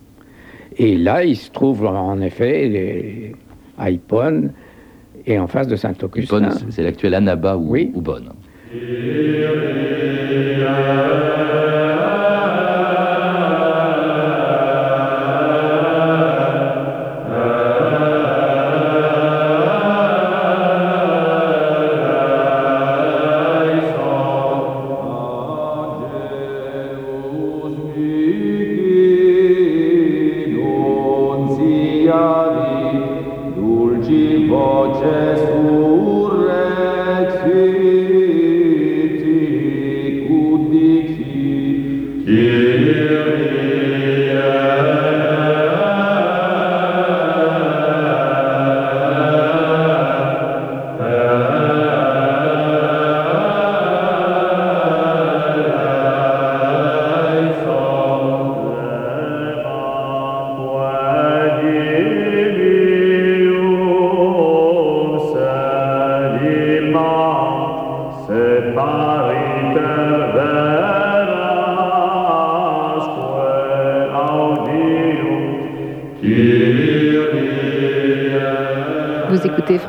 Et 0.77 0.97
là, 0.97 1.23
ils 1.23 1.35
se 1.35 1.51
trouvent 1.51 1.85
en 1.85 2.21
effet 2.21 3.33
à 3.77 3.89
Hippone 3.91 4.51
et 5.25 5.37
en 5.37 5.47
face 5.47 5.67
de 5.67 5.75
Saint-Augustin. 5.75 6.37
Hippone, 6.37 6.71
c'est 6.71 6.83
l'actuel 6.83 7.13
Annaba 7.13 7.57
ou, 7.57 7.71
oui. 7.71 7.91
ou 7.93 8.01
Bonne. 8.01 8.29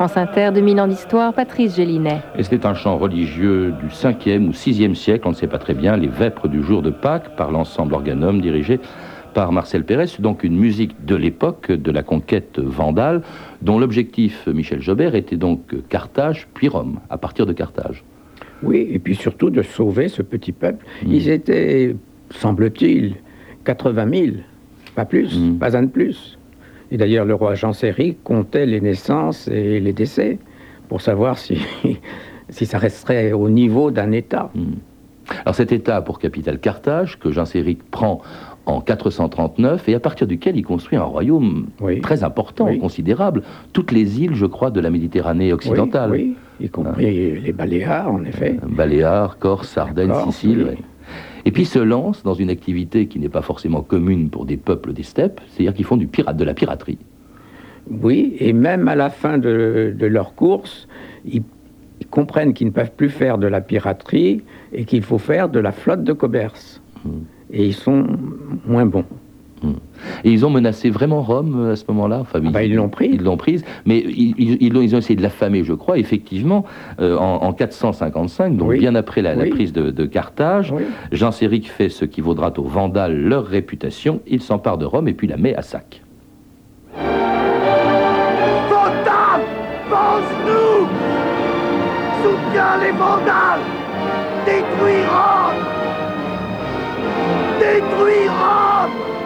France 0.03 0.17
Inter, 0.17 0.49
2000 0.53 0.81
ans 0.81 0.87
d'histoire, 0.87 1.33
Patrice 1.33 1.77
Gélinet. 1.77 2.19
Et 2.37 2.43
c'était 2.43 2.65
un 2.65 2.73
chant 2.73 2.97
religieux 2.97 3.73
du 3.79 3.87
5e 3.87 4.47
ou 4.47 4.51
6e 4.51 4.95
siècle, 4.95 5.25
on 5.25 5.29
ne 5.29 5.33
sait 5.33 5.47
pas 5.47 5.59
très 5.59 5.73
bien, 5.73 5.95
les 5.95 6.09
Vêpres 6.09 6.49
du 6.49 6.61
jour 6.61 6.81
de 6.81 6.89
Pâques, 6.89 7.37
par 7.37 7.51
l'ensemble 7.51 7.93
organum 7.93 8.41
dirigé 8.41 8.81
par 9.33 9.53
Marcel 9.53 9.85
Pérez, 9.85 10.07
donc 10.19 10.43
une 10.43 10.57
musique 10.57 11.05
de 11.05 11.15
l'époque 11.15 11.71
de 11.71 11.89
la 11.89 12.03
conquête 12.03 12.59
vandale, 12.59 13.21
dont 13.61 13.79
l'objectif, 13.79 14.45
Michel 14.47 14.81
Jobert, 14.81 15.15
était 15.15 15.37
donc 15.37 15.73
Carthage, 15.87 16.49
puis 16.53 16.67
Rome, 16.67 16.99
à 17.09 17.17
partir 17.17 17.45
de 17.45 17.53
Carthage. 17.53 18.03
Oui, 18.61 18.85
et 18.91 18.99
puis 18.99 19.15
surtout 19.15 19.51
de 19.51 19.61
sauver 19.61 20.09
ce 20.09 20.21
petit 20.21 20.51
peuple. 20.51 20.85
Mm. 21.05 21.11
Ils 21.13 21.29
étaient, 21.29 21.95
semble-t-il, 22.29 23.15
80 23.63 24.09
000, 24.13 24.35
pas 24.95 25.05
plus, 25.05 25.39
mm. 25.39 25.59
pas 25.59 25.77
un 25.77 25.83
de 25.83 25.87
plus. 25.87 26.37
Et 26.93 26.97
d'ailleurs, 26.97 27.25
le 27.25 27.33
roi 27.33 27.55
Jean 27.55 27.73
Séry 27.73 28.15
comptait 28.23 28.67
les 28.67 28.79
naissances 28.79 29.47
et 29.47 29.79
les 29.79 29.93
décès 29.93 30.37
pour 30.87 31.01
savoir 31.01 31.39
si, 31.39 31.57
si 32.49 32.67
ça 32.67 32.77
resterait 32.77 33.33
au 33.33 33.49
niveau 33.49 33.89
d'un 33.89 34.11
État. 34.11 34.51
Mm. 34.53 34.73
Alors 35.41 35.55
cet 35.55 35.71
État 35.71 36.01
pour 36.01 36.19
capitale 36.19 36.59
Carthage, 36.59 37.17
que 37.17 37.31
Jean 37.31 37.45
Séry 37.45 37.79
prend 37.89 38.21
en 38.65 38.79
439 38.79 39.89
et 39.89 39.95
à 39.95 39.99
partir 39.99 40.27
duquel 40.27 40.55
il 40.55 40.63
construit 40.63 40.97
un 40.97 41.03
royaume 41.03 41.67
très 42.03 42.23
important, 42.23 42.77
considérable. 42.77 43.41
Toutes 43.73 43.91
les 43.91 44.21
îles, 44.21 44.35
je 44.35 44.45
crois, 44.45 44.69
de 44.69 44.79
la 44.79 44.89
Méditerranée 44.89 45.51
occidentale. 45.51 46.11
Oui, 46.11 46.35
y 46.61 46.69
compris 46.69 47.39
les 47.41 47.51
Baléares, 47.53 48.11
en 48.11 48.23
effet. 48.23 48.59
Euh, 48.63 48.67
Baléares, 48.67 49.37
Corse, 49.39 49.69
Sardaigne, 49.69 50.13
Sicile. 50.25 50.77
Et 51.45 51.51
puis 51.51 51.65
se 51.65 51.79
lance 51.79 52.23
dans 52.23 52.33
une 52.33 52.49
activité 52.49 53.07
qui 53.07 53.19
n'est 53.19 53.29
pas 53.29 53.41
forcément 53.41 53.81
commune 53.81 54.29
pour 54.29 54.45
des 54.45 54.57
peuples 54.57 54.93
des 54.93 55.03
steppes, 55.03 55.41
c'est-à-dire 55.49 55.73
qu'ils 55.73 55.85
font 55.85 55.97
du 55.97 56.07
pirate, 56.07 56.37
de 56.37 56.43
la 56.43 56.53
piraterie. 56.53 56.97
Oui, 57.89 58.35
et 58.39 58.53
même 58.53 58.87
à 58.87 58.95
la 58.95 59.09
fin 59.09 59.37
de, 59.37 59.95
leur 59.99 60.35
course, 60.35 60.87
ils, 61.25 61.43
comprennent 62.09 62.53
qu'ils 62.53 62.67
ne 62.67 62.71
peuvent 62.71 62.91
plus 62.95 63.09
faire 63.09 63.37
de 63.37 63.47
la 63.47 63.61
piraterie 63.61 64.41
et 64.71 64.85
qu'il 64.85 65.03
faut 65.03 65.17
faire 65.17 65.49
de 65.49 65.59
la 65.59 65.71
flotte 65.71 66.03
de 66.03 66.13
commerce. 66.13 66.81
Hmm 67.03 67.23
et 67.53 67.65
ils 67.65 67.73
sont 67.73 68.05
moins 68.65 68.85
bons. 68.85 69.05
Hmm. 69.63 69.75
Et 70.25 70.31
ils 70.31 70.45
ont 70.45 70.49
menacé 70.49 70.89
vraiment 70.89 71.21
Rome 71.21 71.55
euh, 71.57 71.71
à 71.71 71.75
ce 71.77 71.85
moment-là 71.87 72.19
enfin, 72.19 72.41
ah 72.45 72.49
bah, 72.49 72.63
Ils 72.63 72.75
l'ont 72.75 72.89
prise. 72.89 73.11
Ils 73.13 73.23
l'ont 73.23 73.37
prise, 73.37 73.63
mais 73.85 73.99
ils, 73.99 74.57
ils, 74.61 74.77
ont, 74.95 74.97
essayé 74.97 75.15
de 75.15 75.21
l'affamer, 75.21 75.63
je 75.63 75.73
crois, 75.73 75.97
effectivement, 75.97 76.65
euh, 76.99 77.17
en, 77.17 77.53
455, 77.53 78.57
donc 78.57 78.73
bien 78.73 78.95
après 78.95 79.21
la, 79.21 79.35
prise 79.45 79.71
de, 79.71 80.05
Carthage. 80.05 80.73
Jean 81.11 81.31
Séric 81.31 81.71
fait 81.71 81.89
ce 81.89 82.03
qui 82.03 82.19
vaudra 82.19 82.51
aux 82.57 82.63
Vandales 82.63 83.17
leur 83.17 83.45
réputation. 83.45 84.19
Il 84.27 84.41
s'empare 84.41 84.77
de 84.77 84.85
Rome 84.85 85.07
et 85.07 85.13
puis 85.13 85.27
la 85.27 85.37
met 85.37 85.55
à 85.55 85.61
sac. 85.61 86.01
Pense-nous 89.89 90.87
Soutiens 92.23 92.77
les 92.81 92.91
Vandales 92.91 93.59
Détruis 94.45 95.05
Rome 95.05 95.63
Détruire 97.59 98.31
Rome 98.31 99.22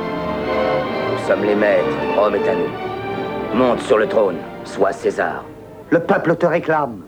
sommes 1.28 1.44
les 1.44 1.56
maîtres, 1.56 1.84
Rome 2.16 2.36
est 2.36 2.50
à 2.50 2.56
nous. 2.56 3.58
Monte 3.60 3.82
sur 3.82 3.98
le 3.98 4.08
trône, 4.08 4.38
sois 4.64 4.94
César. 4.94 5.44
Le 5.90 6.00
peuple 6.00 6.38
te 6.38 6.46
réclame. 6.46 7.02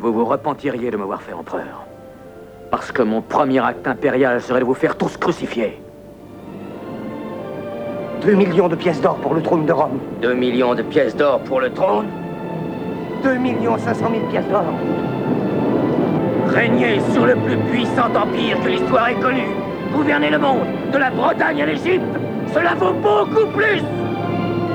Vous 0.00 0.12
vous 0.12 0.24
repentiriez 0.24 0.90
de 0.90 0.96
m'avoir 0.96 1.22
fait 1.22 1.32
empereur. 1.32 1.86
Parce 2.72 2.90
que 2.90 3.02
mon 3.02 3.22
premier 3.22 3.64
acte 3.64 3.86
impérial 3.86 4.40
serait 4.40 4.58
de 4.58 4.64
vous 4.64 4.74
faire 4.74 4.96
tous 4.96 5.16
crucifier. 5.16 5.80
Deux 8.22 8.34
millions 8.34 8.66
de 8.66 8.74
pièces 8.74 9.00
d'or 9.00 9.18
pour 9.18 9.34
le 9.34 9.40
trône 9.40 9.66
de 9.66 9.72
Rome. 9.72 10.00
Deux 10.20 10.34
millions 10.34 10.74
de 10.74 10.82
pièces 10.82 11.14
d'or 11.14 11.38
pour 11.40 11.60
le 11.60 11.70
trône? 11.70 12.08
Deux 13.22 13.36
millions 13.36 13.78
cinq 13.78 13.94
cent 13.94 14.10
mille 14.10 14.26
pièces 14.32 14.48
d'or. 14.48 14.64
Régner 16.48 16.98
sur 17.12 17.24
le 17.24 17.36
plus 17.36 17.56
puissant 17.70 18.10
empire 18.16 18.60
que 18.64 18.68
l'histoire 18.68 19.10
ait 19.10 19.20
connu 19.20 19.46
gouverner 19.94 20.30
le 20.30 20.38
monde, 20.38 20.66
de 20.92 20.98
la 20.98 21.10
Bretagne 21.10 21.62
à 21.62 21.66
l'Égypte, 21.66 22.04
cela 22.58 22.74
vaut 22.74 22.92
beaucoup 22.92 23.46
plus 23.56 23.82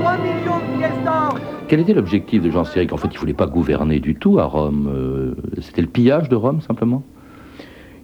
3 0.02 0.18
millions 0.18 0.60
de 0.60 0.78
pièces 0.78 1.04
d'or 1.04 1.38
quel 1.68 1.80
était 1.80 1.94
l'objectif 1.94 2.42
de 2.42 2.52
Jean 2.52 2.66
Séric 2.66 2.94
En 2.94 2.98
fait, 2.98 3.08
il 3.08 3.16
ne 3.16 3.20
voulait 3.20 3.34
pas 3.34 3.48
gouverner 3.48 4.00
du 4.00 4.16
tout 4.16 4.38
à 4.38 4.44
Rome. 4.44 4.92
Euh, 4.94 5.34
c'était 5.60 5.82
le 5.82 5.88
pillage 5.88 6.30
de 6.30 6.36
Rome, 6.36 6.62
simplement? 6.62 7.04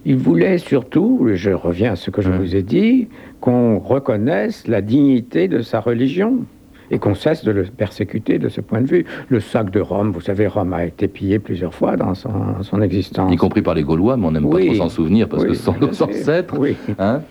Il 0.05 0.15
voulait 0.15 0.57
surtout, 0.57 1.27
je 1.33 1.51
reviens 1.51 1.91
à 1.91 1.95
ce 1.95 2.09
que 2.09 2.21
je 2.21 2.31
vous 2.31 2.55
ai 2.55 2.63
dit, 2.63 3.09
qu'on 3.41 3.77
reconnaisse 3.77 4.67
la 4.67 4.81
dignité 4.81 5.49
de 5.49 5.61
sa 5.61 5.81
religion 5.81 6.45
et 6.89 6.97
qu'on 6.97 7.13
cesse 7.13 7.43
de 7.43 7.51
le 7.51 7.63
persécuter 7.65 8.39
de 8.39 8.49
ce 8.49 8.61
point 8.61 8.81
de 8.81 8.87
vue. 8.87 9.05
Le 9.27 9.39
sac 9.39 9.69
de 9.69 9.81
Rome, 9.81 10.11
vous 10.13 10.21
savez, 10.21 10.47
Rome 10.47 10.73
a 10.73 10.85
été 10.85 11.07
pillé 11.07 11.37
plusieurs 11.37 11.75
fois 11.75 11.95
dans 11.95 12.15
son, 12.15 12.81
existence. 12.81 13.31
Y 13.31 13.35
compris 13.35 13.61
par 13.61 13.75
les 13.75 13.83
Gaulois, 13.83 14.17
mais 14.17 14.25
on 14.25 14.31
n'aime 14.31 14.49
pas 14.49 14.57
trop 14.57 14.73
s'en 14.73 14.89
souvenir 14.89 15.27
parce 15.29 15.43
que 15.43 15.53
ce 15.53 15.63
sont 15.63 15.75
nos 15.79 16.01
ancêtres. 16.01 16.55
Hein 16.97 17.21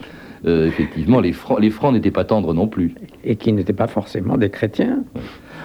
euh, 0.46 0.66
effectivement, 0.66 1.20
les 1.20 1.32
francs, 1.32 1.60
les 1.60 1.70
francs 1.70 1.92
n'étaient 1.92 2.10
pas 2.10 2.24
tendres 2.24 2.54
non 2.54 2.68
plus. 2.68 2.94
Et 3.24 3.36
qui 3.36 3.52
n'étaient 3.52 3.72
pas 3.72 3.86
forcément 3.86 4.36
des 4.36 4.50
chrétiens. 4.50 5.04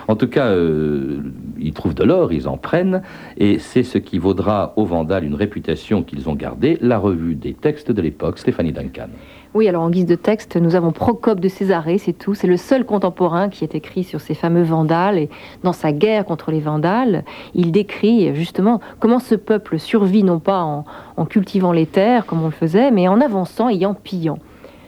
En 0.07 0.15
tout 0.15 0.27
cas, 0.27 0.47
euh, 0.47 1.21
ils 1.59 1.73
trouvent 1.73 1.95
de 1.95 2.03
l'or, 2.03 2.33
ils 2.33 2.47
en 2.47 2.57
prennent, 2.57 3.01
et 3.37 3.59
c'est 3.59 3.83
ce 3.83 3.97
qui 3.97 4.17
vaudra 4.17 4.73
aux 4.75 4.85
Vandales 4.85 5.23
une 5.23 5.35
réputation 5.35 6.03
qu'ils 6.03 6.27
ont 6.27 6.35
gardée, 6.35 6.77
la 6.81 6.97
revue 6.97 7.35
des 7.35 7.53
textes 7.53 7.91
de 7.91 8.01
l'époque, 8.01 8.37
Stéphanie 8.39 8.73
Duncan. 8.73 9.07
Oui, 9.53 9.67
alors 9.67 9.83
en 9.83 9.91
guise 9.91 10.07
de 10.07 10.15
texte, 10.15 10.55
nous 10.55 10.75
avons 10.75 10.91
Procope 10.91 11.39
de 11.39 11.47
Césarée, 11.47 11.99
c'est 11.99 12.13
tout. 12.13 12.33
C'est 12.33 12.47
le 12.47 12.57
seul 12.57 12.85
contemporain 12.85 13.49
qui 13.49 13.63
est 13.63 13.75
écrit 13.75 14.03
sur 14.03 14.19
ces 14.19 14.33
fameux 14.33 14.63
Vandales. 14.63 15.19
Et 15.19 15.29
dans 15.63 15.73
sa 15.73 15.91
guerre 15.91 16.25
contre 16.25 16.49
les 16.49 16.59
Vandales, 16.59 17.23
il 17.53 17.71
décrit 17.71 18.33
justement 18.35 18.81
comment 18.99 19.19
ce 19.19 19.35
peuple 19.35 19.77
survit 19.77 20.23
non 20.23 20.39
pas 20.39 20.63
en, 20.63 21.25
cultivant 21.25 21.71
les 21.71 21.85
terres 21.85 22.25
comme 22.25 22.41
on 22.41 22.47
le 22.47 22.51
faisait, 22.51 22.89
mais 22.89 23.07
en 23.07 23.21
avançant 23.21 23.69
et 23.69 23.85
en 23.85 23.93
pillant. 23.93 24.39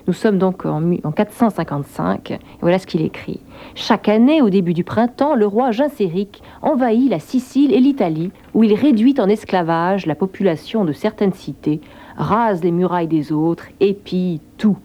Nous 0.08 0.14
sommes 0.14 0.38
donc 0.38 0.66
en, 0.66 1.12
455, 1.12 2.32
et 2.32 2.40
voilà 2.62 2.78
ce 2.78 2.86
qu'il 2.86 3.02
écrit. 3.02 3.40
Chaque 3.74 4.08
année, 4.08 4.40
au 4.42 4.52
début 4.52 4.76
du 4.76 4.84
printemps, 4.84 5.34
le 5.34 5.48
roi 5.48 5.72
Genséric 5.72 6.44
envahit 6.62 7.10
la 7.10 7.18
Sicile 7.20 7.74
et 7.74 7.80
l'Italie, 7.80 8.32
où 8.54 8.64
il 8.64 8.76
réduit 8.76 9.16
en 9.20 9.28
esclavage 9.28 10.06
la 10.06 10.14
population 10.14 10.86
de 10.86 10.94
certaines 10.94 11.34
cités, 11.34 11.82
rase 12.18 12.64
les 12.64 12.72
murailles 12.72 13.08
des 13.08 13.32
autres, 13.32 13.66
épie 13.80 14.42
tout. 14.58 14.78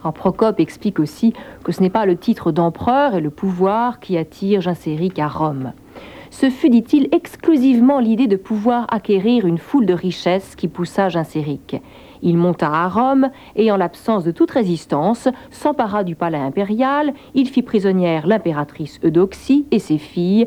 Alors 0.00 0.14
Procope 0.14 0.58
explique 0.58 1.00
aussi 1.00 1.34
que 1.62 1.72
ce 1.72 1.82
n'est 1.82 1.90
pas 1.90 2.06
le 2.06 2.16
titre 2.16 2.50
d'empereur 2.50 3.14
et 3.14 3.20
le 3.20 3.28
pouvoir 3.28 4.00
qui 4.00 4.16
attire 4.16 4.62
Genséric 4.62 5.18
à 5.18 5.28
Rome. 5.28 5.74
Ce 6.30 6.48
fut, 6.48 6.70
dit-il, 6.70 7.08
exclusivement 7.12 7.98
l'idée 7.98 8.28
de 8.28 8.36
pouvoir 8.36 8.86
acquérir 8.88 9.46
une 9.46 9.58
foule 9.58 9.84
de 9.84 9.92
richesses 9.92 10.54
qui 10.56 10.68
poussa 10.68 11.10
Genséric. 11.10 11.76
Il 12.22 12.36
monta 12.36 12.68
à 12.68 12.88
Rome 12.88 13.30
et, 13.56 13.72
en 13.72 13.76
l'absence 13.76 14.24
de 14.24 14.30
toute 14.30 14.50
résistance, 14.50 15.28
s'empara 15.50 16.04
du 16.04 16.14
palais 16.14 16.38
impérial, 16.38 17.12
il 17.34 17.48
fit 17.48 17.62
prisonnière 17.62 18.26
l'impératrice 18.26 19.00
Eudoxie 19.04 19.66
et 19.70 19.78
ses 19.78 19.98
filles, 19.98 20.46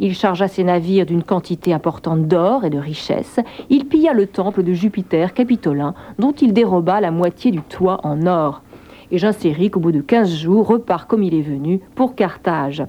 il 0.00 0.14
chargea 0.14 0.48
ses 0.48 0.64
navires 0.64 1.06
d'une 1.06 1.22
quantité 1.22 1.72
importante 1.72 2.26
d'or 2.26 2.64
et 2.64 2.70
de 2.70 2.78
richesses. 2.78 3.40
Il 3.70 3.86
pilla 3.86 4.12
le 4.12 4.26
temple 4.26 4.62
de 4.62 4.72
Jupiter 4.72 5.34
capitolin, 5.34 5.94
dont 6.18 6.32
il 6.32 6.52
déroba 6.52 7.00
la 7.00 7.10
moitié 7.10 7.50
du 7.50 7.62
toit 7.62 8.00
en 8.02 8.26
or. 8.26 8.62
Et 9.10 9.18
Genséric, 9.18 9.76
au 9.76 9.80
bout 9.80 9.92
de 9.92 10.00
quinze 10.00 10.34
jours, 10.34 10.66
repart 10.66 11.08
comme 11.08 11.22
il 11.22 11.34
est 11.34 11.42
venu 11.42 11.80
pour 11.94 12.14
Carthage. 12.14 12.84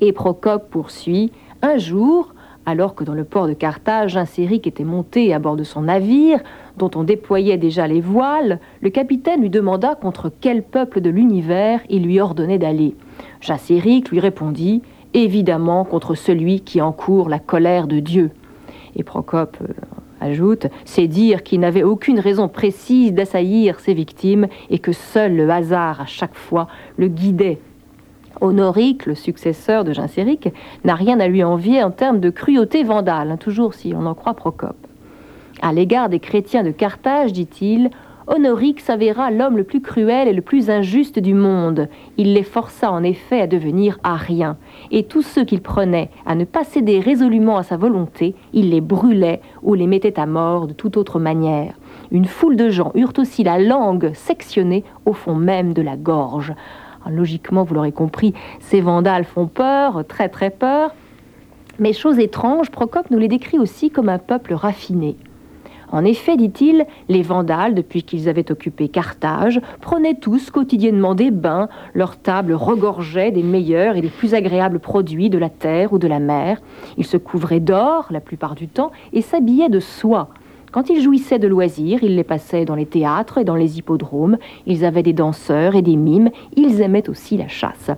Et 0.00 0.12
Procope 0.12 0.70
poursuit. 0.70 1.32
Un 1.62 1.76
jour, 1.76 2.32
alors 2.66 2.94
que 2.94 3.04
dans 3.04 3.14
le 3.14 3.24
port 3.24 3.48
de 3.48 3.52
Carthage, 3.52 4.12
Genséric 4.12 4.66
était 4.66 4.84
monté 4.84 5.32
à 5.32 5.38
bord 5.38 5.56
de 5.56 5.64
son 5.64 5.82
navire, 5.82 6.40
dont 6.76 6.90
on 6.94 7.04
déployait 7.04 7.56
déjà 7.56 7.86
les 7.86 8.00
voiles, 8.00 8.60
le 8.80 8.90
capitaine 8.90 9.40
lui 9.40 9.50
demanda 9.50 9.94
contre 9.94 10.30
quel 10.40 10.62
peuple 10.62 11.00
de 11.00 11.10
l'univers 11.10 11.80
il 11.88 12.04
lui 12.04 12.20
ordonnait 12.20 12.58
d'aller. 12.58 12.94
Genséric 13.40 14.10
lui 14.10 14.20
répondit 14.20 14.82
évidemment 15.14 15.84
contre 15.84 16.14
celui 16.14 16.60
qui 16.60 16.80
encourt 16.80 17.28
la 17.28 17.38
colère 17.38 17.86
de 17.86 17.98
Dieu. 17.98 18.30
Et 18.96 19.02
Procope 19.02 19.56
euh, 19.62 19.72
ajoute, 20.20 20.66
c'est 20.84 21.08
dire 21.08 21.42
qu'il 21.42 21.60
n'avait 21.60 21.82
aucune 21.82 22.20
raison 22.20 22.48
précise 22.48 23.12
d'assaillir 23.12 23.80
ses 23.80 23.94
victimes 23.94 24.46
et 24.68 24.78
que 24.78 24.92
seul 24.92 25.34
le 25.34 25.50
hasard 25.50 26.00
à 26.00 26.06
chaque 26.06 26.34
fois 26.34 26.68
le 26.96 27.08
guidait. 27.08 27.58
Honoric, 28.40 29.06
le 29.06 29.14
successeur 29.14 29.84
de 29.84 29.92
Genséric, 29.92 30.48
n'a 30.84 30.94
rien 30.94 31.20
à 31.20 31.28
lui 31.28 31.44
envier 31.44 31.82
en 31.82 31.90
termes 31.90 32.20
de 32.20 32.30
cruauté 32.30 32.82
vandale, 32.82 33.30
hein, 33.32 33.36
toujours 33.36 33.74
si 33.74 33.92
on 33.96 34.06
en 34.06 34.14
croit 34.14 34.34
Procope. 34.34 34.86
À 35.62 35.72
l'égard 35.72 36.08
des 36.08 36.20
chrétiens 36.20 36.62
de 36.62 36.70
Carthage, 36.70 37.32
dit-il, 37.32 37.90
Honoric 38.26 38.78
s'avéra 38.78 39.32
l'homme 39.32 39.56
le 39.56 39.64
plus 39.64 39.80
cruel 39.80 40.28
et 40.28 40.32
le 40.32 40.40
plus 40.40 40.70
injuste 40.70 41.18
du 41.18 41.34
monde. 41.34 41.88
Il 42.16 42.32
les 42.32 42.44
força 42.44 42.92
en 42.92 43.02
effet 43.02 43.40
à 43.40 43.46
devenir 43.48 43.98
ariens, 44.04 44.56
et 44.92 45.02
tous 45.02 45.22
ceux 45.22 45.44
qu'il 45.44 45.60
prenait 45.60 46.10
à 46.26 46.36
ne 46.36 46.44
pas 46.44 46.62
céder 46.62 47.00
résolument 47.00 47.56
à 47.56 47.64
sa 47.64 47.76
volonté, 47.76 48.36
il 48.52 48.70
les 48.70 48.80
brûlait 48.80 49.40
ou 49.62 49.74
les 49.74 49.88
mettait 49.88 50.20
à 50.20 50.26
mort 50.26 50.68
de 50.68 50.72
toute 50.72 50.96
autre 50.96 51.18
manière. 51.18 51.74
Une 52.12 52.26
foule 52.26 52.56
de 52.56 52.70
gens 52.70 52.92
eurent 52.94 53.18
aussi 53.18 53.42
la 53.42 53.58
langue 53.58 54.12
sectionnée 54.14 54.84
au 55.06 55.12
fond 55.12 55.34
même 55.34 55.74
de 55.74 55.82
la 55.82 55.96
gorge. 55.96 56.54
Logiquement, 57.08 57.64
vous 57.64 57.74
l'aurez 57.74 57.92
compris, 57.92 58.34
ces 58.60 58.80
vandales 58.80 59.24
font 59.24 59.46
peur, 59.46 60.04
très 60.06 60.28
très 60.28 60.50
peur. 60.50 60.94
Mais 61.78 61.92
chose 61.92 62.18
étrange, 62.18 62.70
Procope 62.70 63.10
nous 63.10 63.18
les 63.18 63.28
décrit 63.28 63.58
aussi 63.58 63.90
comme 63.90 64.08
un 64.08 64.18
peuple 64.18 64.52
raffiné. 64.52 65.16
En 65.92 66.04
effet, 66.04 66.36
dit-il, 66.36 66.86
les 67.08 67.22
Vandales, 67.22 67.74
depuis 67.74 68.02
qu'ils 68.02 68.28
avaient 68.28 68.52
occupé 68.52 68.88
Carthage, 68.88 69.60
prenaient 69.80 70.14
tous 70.14 70.50
quotidiennement 70.50 71.14
des 71.14 71.30
bains, 71.30 71.68
leurs 71.94 72.16
tables 72.16 72.52
regorgeaient 72.52 73.32
des 73.32 73.42
meilleurs 73.42 73.96
et 73.96 74.00
des 74.00 74.08
plus 74.08 74.34
agréables 74.34 74.78
produits 74.78 75.30
de 75.30 75.38
la 75.38 75.48
terre 75.48 75.92
ou 75.92 75.98
de 75.98 76.06
la 76.06 76.20
mer, 76.20 76.60
ils 76.96 77.06
se 77.06 77.16
couvraient 77.16 77.60
d'or 77.60 78.06
la 78.10 78.20
plupart 78.20 78.54
du 78.54 78.68
temps 78.68 78.92
et 79.12 79.22
s'habillaient 79.22 79.68
de 79.68 79.80
soie. 79.80 80.28
Quand 80.72 80.88
ils 80.88 81.02
jouissaient 81.02 81.40
de 81.40 81.48
loisirs, 81.48 81.98
ils 82.04 82.14
les 82.14 82.22
passaient 82.24 82.64
dans 82.64 82.76
les 82.76 82.86
théâtres 82.86 83.38
et 83.38 83.44
dans 83.44 83.56
les 83.56 83.78
hippodromes, 83.78 84.36
ils 84.66 84.84
avaient 84.84 85.02
des 85.02 85.12
danseurs 85.12 85.74
et 85.74 85.82
des 85.82 85.96
mimes, 85.96 86.30
ils 86.56 86.80
aimaient 86.80 87.08
aussi 87.10 87.36
la 87.36 87.48
chasse. 87.48 87.90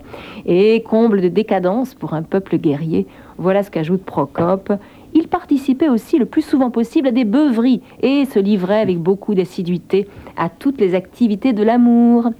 Et 0.47 0.81
comble 0.81 1.21
de 1.21 1.27
décadence 1.27 1.93
pour 1.93 2.13
un 2.15 2.23
peuple 2.23 2.57
guerrier, 2.57 3.05
voilà 3.37 3.61
ce 3.61 3.69
qu'ajoute 3.69 4.01
Procope, 4.03 4.73
il 5.13 5.27
participait 5.27 5.89
aussi 5.89 6.17
le 6.17 6.25
plus 6.25 6.41
souvent 6.41 6.71
possible 6.71 7.09
à 7.09 7.11
des 7.11 7.25
beuveries 7.25 7.81
et 8.01 8.25
se 8.25 8.39
livrait 8.39 8.81
avec 8.81 8.97
beaucoup 8.97 9.35
d'assiduité 9.35 10.07
à 10.35 10.49
toutes 10.49 10.79
les 10.81 10.95
activités 10.95 11.53
de 11.53 11.61
l'amour. 11.61 12.31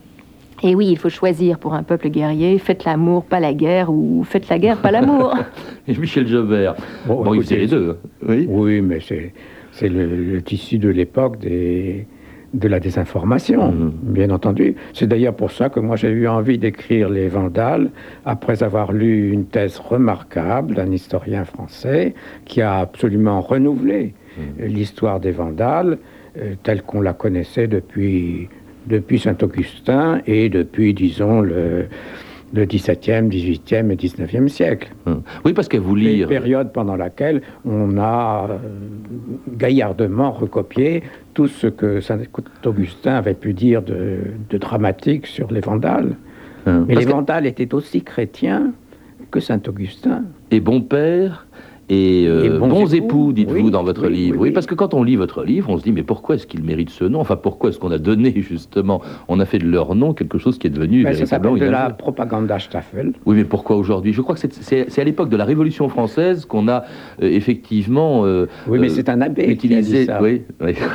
Et 0.64 0.74
oui, 0.74 0.88
il 0.90 0.98
faut 0.98 1.10
choisir 1.10 1.60
pour 1.60 1.76
un 1.76 1.84
peuple 1.84 2.10
guerrier, 2.10 2.58
faites 2.58 2.86
l'amour, 2.86 3.26
pas 3.26 3.40
la 3.40 3.54
guerre, 3.54 3.92
ou 3.92 4.24
faites 4.24 4.48
la 4.50 4.58
guerre, 4.58 4.78
pas 4.78 4.92
l'amour. 4.92 5.36
Et 5.88 5.96
Michel 5.96 6.26
Jobert, 6.28 6.76
bon, 7.06 7.24
Bon, 7.24 7.34
il 7.36 7.42
faisait 7.44 7.58
les 7.58 7.68
deux. 7.68 7.92
hein. 8.02 8.10
Oui. 8.28 8.48
Oui, 8.50 8.82
mais 8.82 9.00
c'est 9.02 9.34
c'est 9.74 9.90
le, 9.90 10.06
le 10.08 10.42
tissu 10.42 10.78
de 10.80 10.90
l'époque 10.90 11.40
des 11.40 12.06
de 12.54 12.68
la 12.68 12.80
désinformation, 12.80 13.72
Mhm. 13.72 13.92
bien 14.04 14.30
entendu. 14.30 14.76
C'est 14.94 15.08
d'ailleurs 15.08 15.34
pour 15.36 15.50
ça 15.50 15.70
que 15.70 15.80
moi 15.80 15.96
j'ai 15.96 16.10
eu 16.12 16.28
envie 16.28 16.60
d'écrire 16.60 17.10
Les 17.10 17.28
Vandales 17.28 17.90
après 18.26 18.62
avoir 18.62 18.92
lu 18.92 19.32
une 19.32 19.46
thèse 19.46 19.80
remarquable 19.80 20.76
d'un 20.76 20.92
historien 20.92 21.46
français 21.46 22.14
qui 22.46 22.62
a 22.62 22.78
absolument 22.78 23.42
renouvelé 23.42 24.14
Mhm. 24.38 24.68
l'histoire 24.68 25.20
des 25.20 25.32
Vandales 25.32 25.98
euh, 26.38 26.54
telle 26.62 26.84
qu'on 26.84 27.02
la 27.02 27.14
connaissait 27.14 27.66
depuis, 27.68 28.50
depuis 28.86 29.18
Saint-Augustin 29.18 30.22
et 30.28 30.50
depuis, 30.50 30.94
disons, 30.94 31.42
le, 31.42 31.86
le 32.54 32.66
XVIIe, 32.66 33.28
XVIIIe 33.30 33.92
et 33.92 33.96
XIXe 33.96 34.52
siècle. 34.52 34.94
Hum. 35.08 35.22
Oui, 35.44 35.54
parce 35.54 35.68
qu'à 35.68 35.80
vous 35.80 35.98
Une 35.98 36.04
lire. 36.04 36.28
période 36.28 36.72
pendant 36.72 36.96
laquelle 36.96 37.42
on 37.66 37.98
a 37.98 38.48
euh, 38.50 38.58
gaillardement 39.58 40.32
recopié 40.32 41.04
tout 41.34 41.48
ce 41.48 41.68
que 41.68 42.00
Saint-Augustin 42.00 43.16
avait 43.16 43.34
pu 43.34 43.54
dire 43.54 43.82
de, 43.82 44.18
de 44.50 44.58
dramatique 44.58 45.28
sur 45.28 45.52
les 45.52 45.62
Vandales. 45.62 46.16
Hum. 46.66 46.86
Mais 46.88 46.94
Parce 46.94 47.06
les 47.06 47.12
que- 47.12 47.16
Vandales 47.16 47.46
étaient 47.48 47.74
aussi 47.74 48.02
chrétiens 48.04 48.72
que 49.32 49.40
Saint-Augustin. 49.40 50.24
et 50.52 50.60
bon 50.60 50.82
père 50.82 51.48
et, 51.90 52.26
euh, 52.28 52.46
Et 52.56 52.60
bons 52.60 52.68
bons, 52.70 52.94
époux, 52.94 53.06
époux, 53.06 53.34
dites-vous 53.34 53.66
oui, 53.66 53.72
dans 53.72 53.84
votre 53.84 54.08
oui, 54.08 54.14
livre. 54.14 54.38
oui, 54.40 54.52
parce 54.52 54.66
que 54.66 54.74
quand 54.76 54.94
on 54.94 55.04
lit 55.04 55.16
votre 55.16 55.44
livre, 55.44 55.70
on 55.70 55.78
se 55.78 55.84
dit 55.84 55.92
mais 55.92 56.04
pourquoi 56.04 56.36
est-ce 56.36 56.48
qu'ils 56.48 56.64
méritent 56.64 56.90
ce 56.92 57.04
nom? 57.04 57.20
Enfin, 57.20 57.36
pourquoi 57.36 57.70
est-ce 57.70 57.80
qu'on 57.80 57.92
a 57.92 57.98
donné 57.98 58.34
justement, 58.50 59.02
on 59.28 59.40
a 59.40 59.46
fait 59.46 59.60
de 59.60 59.68
leur 59.68 59.94
nom 59.96 60.14
quelque 60.14 60.38
chose 60.38 60.58
qui 60.58 60.68
est 60.68 60.70
devenu 60.70 61.04
Ben, 61.04 61.12
ça 61.14 61.18
véritablement 61.20 61.56
s'appelle 61.56 61.68
de 61.68 61.72
la 61.72 61.90
propaganda 61.90 62.60
Staffel. 62.60 63.14
Oui, 63.26 63.36
mais 63.36 63.44
pourquoi 63.44 63.76
aujourd'hui? 63.76 64.14
Je 64.14 64.22
crois 64.22 64.36
que 64.36 64.42
c'est- 64.42 65.00
à 65.00 65.04
l'époque 65.04 65.30
de 65.30 65.38
la 65.38 65.46
Révolution 65.46 65.90
française 65.90 66.46
qu'on 66.46 66.68
a 66.68 66.84
euh, 67.22 67.28
effectivement 67.28 68.26
euh, 68.26 68.46
Oui, 68.68 68.80
mais 68.80 68.88
euh, 68.88 68.94
c'est 68.94 69.10
un 69.10 69.22
abbé 69.22 69.44
qui 69.44 69.50
a 69.50 69.54
utilisé. 69.54 70.00
dit 70.02 70.06
ça. 70.06 70.20
Oui, 70.22 70.42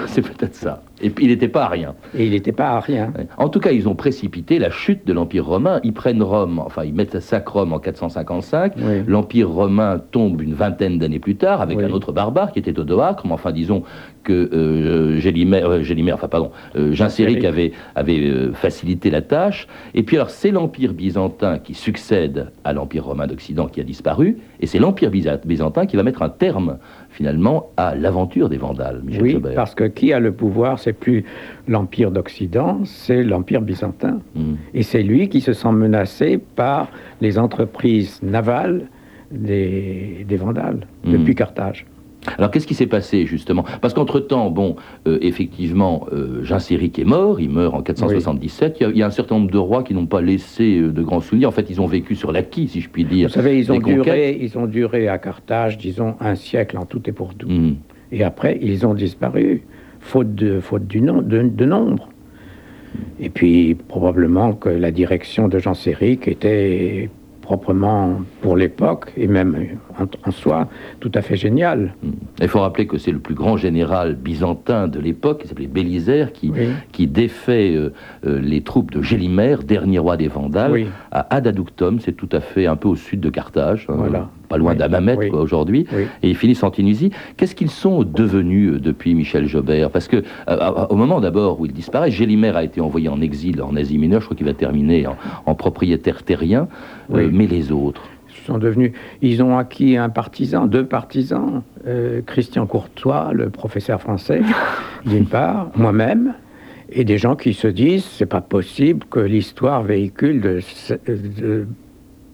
c'est 0.07 0.23
peut-être 0.23 0.55
ça. 0.55 0.83
Et 1.01 1.11
puis 1.11 1.27
il 1.27 1.29
n'était 1.29 1.49
pas 1.49 1.65
à 1.65 1.69
rien. 1.69 1.95
Et 2.17 2.25
il 2.27 2.33
n'était 2.33 2.53
pas 2.53 2.71
à 2.71 2.81
rien. 2.81 3.13
En 3.37 3.49
tout 3.49 3.61
cas, 3.61 3.71
ils 3.71 3.89
ont 3.89 3.95
précipité 3.95 4.59
la 4.59 4.71
chute 4.71 5.07
de 5.07 5.13
l'Empire 5.13 5.47
romain. 5.47 5.81
Ils 5.85 5.93
prennent 5.93 6.23
Rome, 6.23 6.59
enfin, 6.59 6.85
ils 6.85 6.95
mettent 6.95 7.15
à 7.15 7.21
sac 7.21 7.47
Rome 7.49 7.73
en 7.73 7.79
455. 7.79 8.73
Oui. 8.77 8.83
L'Empire 9.07 9.49
romain 9.49 10.01
tombe 10.11 10.41
une 10.43 10.55
vingtaine 10.55 10.99
d'années 10.99 11.21
plus 11.21 11.37
tard 11.37 11.61
avec 11.61 11.79
Oui. 11.79 11.85
un 11.85 11.91
autre 11.93 12.11
barbare 12.13 12.53
qui 12.53 12.59
était 12.59 12.77
Odoacre. 12.79 13.27
Mais 13.27 13.33
enfin, 13.33 13.53
disons 13.53 13.83
que 14.25 14.33
euh, 14.53 15.19
Gélimer, 15.19 15.63
euh, 15.63 15.83
Gélimer, 15.83 16.13
enfin, 16.13 16.29
pardon, 16.29 16.51
euh, 16.77 16.93
Genséric 16.93 17.45
avait, 17.45 17.73
avait 17.95 18.19
euh, 18.21 18.53
facilité 18.53 19.11
la 19.11 19.23
tâche. 19.23 19.69
Et 19.95 20.03
puis, 20.03 20.17
alors, 20.17 20.31
c'est 20.31 20.51
l'Empire 20.51 20.93
byzantin 20.93 21.59
qui 21.59 21.75
succède 21.75 22.51
à 22.65 22.73
l'Empire 22.73 23.05
romain 23.05 23.27
d'Occident 23.27 23.67
qui 23.69 23.81
a 23.81 23.85
disparu. 23.85 24.39
Et 24.61 24.67
c'est 24.67 24.79
l'Empire 24.79 25.11
byza- 25.11 25.41
byzantin 25.47 25.87
qui 25.87 25.97
va 25.97 26.03
mettre 26.03 26.23
un 26.23 26.29
terme, 26.29 26.79
finalement, 27.23 27.71
à 27.77 27.97
l'aventure 27.97 28.49
des 28.49 28.59
Vandales. 28.59 29.01
Michel 29.05 29.23
Oui, 29.23 29.41
parce 29.57 29.75
que 29.75 29.83
qui 29.83 30.13
a 30.13 30.21
le 30.21 30.31
pouvoir, 30.31 30.79
c'est 30.79 30.93
plus 30.93 31.25
l'Empire 31.67 32.13
d'Occident, 32.13 32.79
c'est 32.85 33.25
l'Empire 33.25 33.61
byzantin. 33.61 34.21
Mm. 34.37 34.55
Et 34.73 34.85
c'est 34.85 35.03
lui 35.03 35.29
qui 35.29 35.41
se 35.41 35.53
sent 35.53 35.73
menacé 35.73 36.39
par 36.39 36.87
les 37.21 37.37
entreprises 37.37 38.21
navales 38.23 38.83
des, 39.33 40.25
des 40.29 40.37
Vandales, 40.37 40.87
Mhm. 41.05 41.13
depuis 41.13 41.35
Carthage. 41.35 41.87
Alors 42.37 42.51
qu'est-ce 42.51 42.67
qui 42.67 42.75
s'est 42.75 42.87
passé 42.87 43.25
justement? 43.27 43.65
Parce 43.81 43.95
qu'entre-temps, 43.95 44.51
bon, 44.51 44.77
euh, 45.07 45.19
effectivement, 45.23 46.07
euh, 46.13 46.43
Genséric 46.45 46.99
est 46.99 47.05
mort, 47.05 47.41
il 47.41 47.51
meurt 47.51 47.75
en 47.75 47.83
477. 47.83 48.77
Il 48.81 48.83
y 48.83 48.87
a- 48.87 48.91
il 48.91 48.97
y, 48.99 49.03
a 49.03 49.07
un 49.07 49.11
certain 49.11 49.37
nombre 49.37 49.51
de 49.51 49.59
rois 49.59 49.83
qui 49.83 49.95
n'ont 49.95 50.07
pas 50.07 50.21
laissé 50.21 50.79
euh, 50.79 50.91
de 50.91 51.03
grands 51.03 51.21
souvenirs. 51.21 51.49
En 51.49 51.53
fait, 51.53 51.71
ils 51.71 51.81
ont 51.81 51.87
vécu 51.87 52.15
sur 52.15 52.33
l'acquis, 52.33 52.69
si 52.69 52.81
je 52.81 52.89
puis 52.89 53.05
dire. 53.05 53.29
Vous 53.29 53.35
savez, 53.35 53.59
ils 53.59 53.71
ont, 53.73 53.79
duré, 53.79 54.39
ils 54.41 54.59
ont 54.59 54.67
duré 54.67 55.09
à 55.09 55.19
Carthage, 55.19 55.79
disons, 55.79 56.15
un 56.21 56.35
siècle 56.35 56.77
en 56.77 56.85
tout 56.85 57.03
et 57.09 57.13
pour 57.13 57.35
tout. 57.35 57.49
Mhm. 57.49 57.77
Et 58.13 58.25
après, 58.25 58.59
ils 58.61 58.87
ont 58.87 58.95
disparu, 58.95 59.63
faute 60.01 60.35
de, 60.35 60.61
faute 60.61 60.87
du 60.87 61.01
nom, 61.01 61.23
de, 61.23 61.43
de 61.43 61.65
nombre. 61.65 62.09
Et 63.21 63.29
puis, 63.29 63.75
probablement 63.75 64.53
que 64.55 64.69
la 64.71 64.91
direction 64.91 65.47
de 65.49 65.59
Jean 65.59 65.75
Séric 65.75 66.27
était 66.27 67.11
proprement, 67.49 68.21
pour 68.43 68.59
l'époque, 68.59 69.11
et 69.17 69.27
même 69.27 69.57
en, 69.99 70.05
en 70.29 70.31
soi, 70.31 70.69
tout 71.01 71.11
à 71.15 71.23
fait 71.23 71.37
géniale. 71.37 71.95
Il 72.43 72.47
faut 72.49 72.61
rappeler 72.61 72.87
que 72.87 72.99
c'est 72.99 73.11
le 73.11 73.21
plus 73.21 73.35
grand 73.35 73.57
général 73.57 74.17
byzantin 74.17 74.87
de 74.87 75.01
l'époque, 75.01 75.41
qui 75.41 75.49
s'appelait 75.49 75.67
Bélisaire, 75.67 76.35
qui, 76.35 76.51
Oui. 76.51 76.69
qui 76.93 77.07
défait 77.07 77.75
euh, 77.75 77.95
euh, 78.27 78.39
les 78.39 78.61
troupes 78.61 78.91
de 78.91 79.01
Gélimer, 79.01 79.57
dernier 79.67 79.99
roi 79.99 80.19
des 80.19 80.29
Vandales, 80.29 80.73
Oui. 80.73 80.87
à 81.11 81.35
Adaductum, 81.35 82.01
c'est 82.01 82.13
tout 82.13 82.29
à 82.33 82.41
fait 82.41 82.67
un 82.67 82.77
peu 82.77 82.89
au 82.89 82.97
sud 82.97 83.21
de 83.21 83.31
Carthage, 83.31 83.87
hein, 83.89 83.95
Voilà. 83.97 84.29
Pas 84.49 84.57
loin 84.57 84.73
Oui. 84.73 84.79
d'Amamet 84.79 85.17
Oui. 85.17 85.29
aujourd'hui. 85.31 85.87
Oui. 85.93 86.05
et 86.23 86.31
ils 86.31 86.37
finissent 86.37 86.63
en 86.63 86.71
Tunisie. 86.71 87.11
Qu'est-ce 87.37 87.55
qu'ils 87.55 87.71
sont 87.71 88.03
devenus 88.03 88.73
euh, 88.75 88.79
depuis 88.81 89.15
Michel 89.15 89.47
Jobert? 89.47 89.91
Parce 89.91 90.09
que 90.09 90.23
euh, 90.49 90.87
au 90.91 90.97
moment 90.97 91.21
d'abord 91.21 91.61
où 91.61 91.67
il 91.67 91.73
disparaît, 91.73 92.11
Gélimer 92.11 92.51
a 92.57 92.65
été 92.65 92.81
envoyé 92.81 93.09
en 93.09 93.21
exil 93.21 93.63
en 93.63 93.77
Asie 93.77 93.99
mineure. 93.99 94.21
Je 94.21 94.27
crois 94.27 94.37
qu'il 94.37 94.47
va 94.47 94.55
terminer 94.55 95.07
en, 95.07 95.17
en 95.47 95.55
propriétaire 95.55 96.23
terrien. 96.23 96.69
Euh, 97.15 97.29
mais 97.33 97.47
les 97.47 97.73
autres, 97.73 98.03
Ils 98.31 98.47
sont 98.47 98.59
devenus, 98.59 98.93
ils 99.23 99.43
ont 99.43 99.57
acquis 99.59 99.97
un 99.97 100.09
partisan, 100.09 100.67
deux 100.67 100.85
partisans, 100.87 101.63
euh, 101.87 102.21
Christian 102.27 102.67
Courtois, 102.67 103.31
le 103.35 103.51
professeur 103.51 104.01
français, 104.01 104.41
d'une 105.07 105.27
part, 105.27 105.71
moi-même, 105.77 106.35
et 106.91 107.05
des 107.05 107.19
gens 107.19 107.37
qui 107.37 107.53
se 107.55 107.69
disent 107.69 108.05
c'est 108.05 108.27
pas 108.27 108.41
possible 108.41 109.07
que 109.11 109.21
l'histoire 109.21 109.83
véhicule 109.83 110.41
de, 110.41 110.61
de 111.41 111.67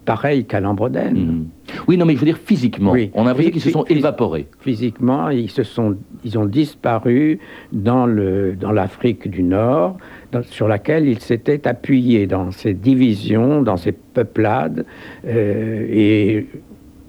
pareil 0.05 0.45
calambrodène. 0.45 1.15
Mhm. 1.17 1.45
oui, 1.87 1.97
non, 1.97 2.05
mais 2.05 2.13
je 2.13 2.19
veux 2.19 2.25
dire 2.25 2.37
physiquement. 2.37 2.91
Oui. 2.91 3.09
On 3.15 3.23
a 3.23 3.29
l'impression 3.29 3.51
qu'ils 3.51 3.61
se 3.61 3.69
sont 3.71 3.83
évaporés. 3.85 4.47
Physiquement, 4.59 5.29
ils 5.29 5.49
se 5.49 5.63
sont, 5.63 5.97
ils 6.23 6.37
ont 6.37 6.45
disparu 6.45 7.39
dans 7.73 8.05
le, 8.05 8.55
dans 8.55 8.71
l'Afrique 8.71 9.27
du 9.29 9.43
Nord, 9.43 9.97
dans- 10.31 10.43
sur 10.43 10.67
laquelle 10.67 11.07
ils 11.07 11.19
s'étaient 11.19 11.67
appuyés 11.67 12.27
dans 12.27 12.51
ces 12.51 12.73
divisions, 12.73 13.61
dans 13.63 13.77
ces 13.77 13.91
peuplades, 13.91 14.85
euh, 15.25 15.85
et 15.89 16.47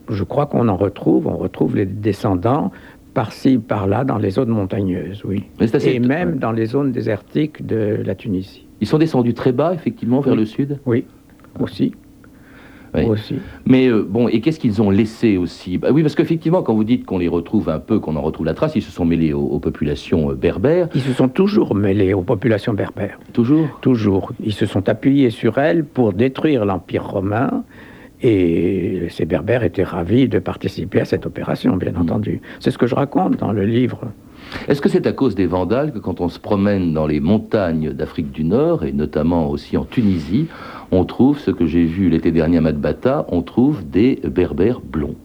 je 0.09 0.24
crois 0.24 0.46
qu'on 0.46 0.68
en 0.68 0.76
retrouve, 0.76 1.26
on 1.26 1.37
retrouve 1.37 1.76
les 1.76 1.87
descendants 1.87 2.70
par-ci, 3.14 3.59
par-là, 3.59 4.04
dans 4.04 4.18
les 4.18 4.30
zones 4.30 4.50
montagneuses, 4.50 5.22
oui. 5.24 5.44
Assez- 5.61 5.90
Et 5.94 5.98
même 6.00 6.32
ouais. 6.32 6.38
dans 6.38 6.52
les 6.52 6.66
zones 6.66 6.92
désertiques 6.92 7.64
de 7.66 8.02
la 8.04 8.14
Tunisie. 8.14 8.66
Ils 8.80 8.87
sont 8.87 8.98
descendus 8.98 9.32
très 9.35 9.52
bas, 9.52 9.72
effectivement, 9.74 10.20
vers 10.20 10.35
Oui. 10.35 10.40
le 10.40 10.44
sud? 10.46 10.78
Oui, 10.85 11.04
aussi. 11.59 11.92
Oui. 13.04 13.11
aussi. 13.11 13.37
Mais 13.66 13.88
euh, 13.88 14.02
bon, 14.09 14.28
et 14.28 14.40
qu'est-ce 14.40 14.59
qu'ils 14.61 14.80
ont 14.82 14.90
laissé 14.90 15.37
aussi? 15.37 15.78
Bah 15.78 15.88
Oui, 15.92 16.02
parce 16.02 16.14
qu'effectivement, 16.14 16.62
quand 16.62 16.74
vous 16.74 16.85
dites 16.85 17.04
qu'on 17.04 17.18
les 17.18 17.28
retrouve 17.28 17.68
un 17.68 17.78
peu, 17.78 17.98
qu'on 17.98 18.16
en 18.16 18.22
retrouve 18.22 18.46
la 18.46 18.54
trace, 18.54 18.76
ils 18.76 18.82
se 18.82 18.90
sont 18.92 19.04
mêlés 19.04 19.32
aux, 19.32 19.40
aux 19.44 19.59
populations 19.61 20.30
euh, 20.30 20.35
berbères, 20.35 20.88
Ils 20.94 21.00
se 21.00 21.12
sont 21.12 21.28
toujours 21.28 21.74
mêlés 21.74 22.14
aux 22.14 22.22
populations 22.22 22.74
berbères. 22.74 23.18
toujours? 23.32 23.68
Toujours. 23.80 24.32
Ils 24.44 24.52
se 24.52 24.66
sont 24.66 24.88
appuyés 24.88 25.30
sur 25.30 25.59
elles 25.59 25.85
pour 25.85 26.12
détruire 26.12 26.64
l'Empire 26.64 27.04
romain. 27.04 27.64
Et 28.22 29.09
ces 29.11 29.26
Berbères 29.26 29.62
étaient 29.62 29.82
ravis 29.85 30.26
de 30.26 30.38
participer 30.38 31.00
à 31.00 31.04
cette 31.04 31.26
opération, 31.26 31.76
bien 31.76 31.94
entendu. 31.96 32.40
C'est 32.61 32.70
ce 32.70 32.78
que 32.78 32.87
je 32.87 32.94
raconte 32.94 33.37
dans 33.38 33.52
le 33.52 33.64
livre. 33.66 34.00
Est-ce 34.68 34.80
que 34.80 34.88
c'est 34.88 35.06
à 35.06 35.12
cause 35.12 35.35
des 35.35 35.46
Vandales 35.46 35.92
que 35.92 35.98
quand 35.98 36.20
on 36.20 36.28
se 36.28 36.38
promène 36.38 36.92
dans 36.92 37.06
les 37.06 37.20
montagnes 37.20 37.92
d'Afrique 37.92 38.30
du 38.32 38.44
Nord, 38.44 38.85
et 38.85 38.92
notamment 38.92 39.50
aussi 39.50 39.76
en 39.76 39.85
Tunisie, 39.85 40.46
on 40.90 41.04
trouve 41.04 41.38
ce 41.38 41.50
que 41.50 41.66
j'ai 41.66 41.85
vu 41.85 42.09
l'été 42.09 42.30
dernier 42.30 42.59
à 42.59 42.61
Madbata, 42.61 43.26
on 43.28 43.42
trouve 43.42 43.88
des 43.88 44.20
berbères 44.24 44.80
blonds 44.80 45.16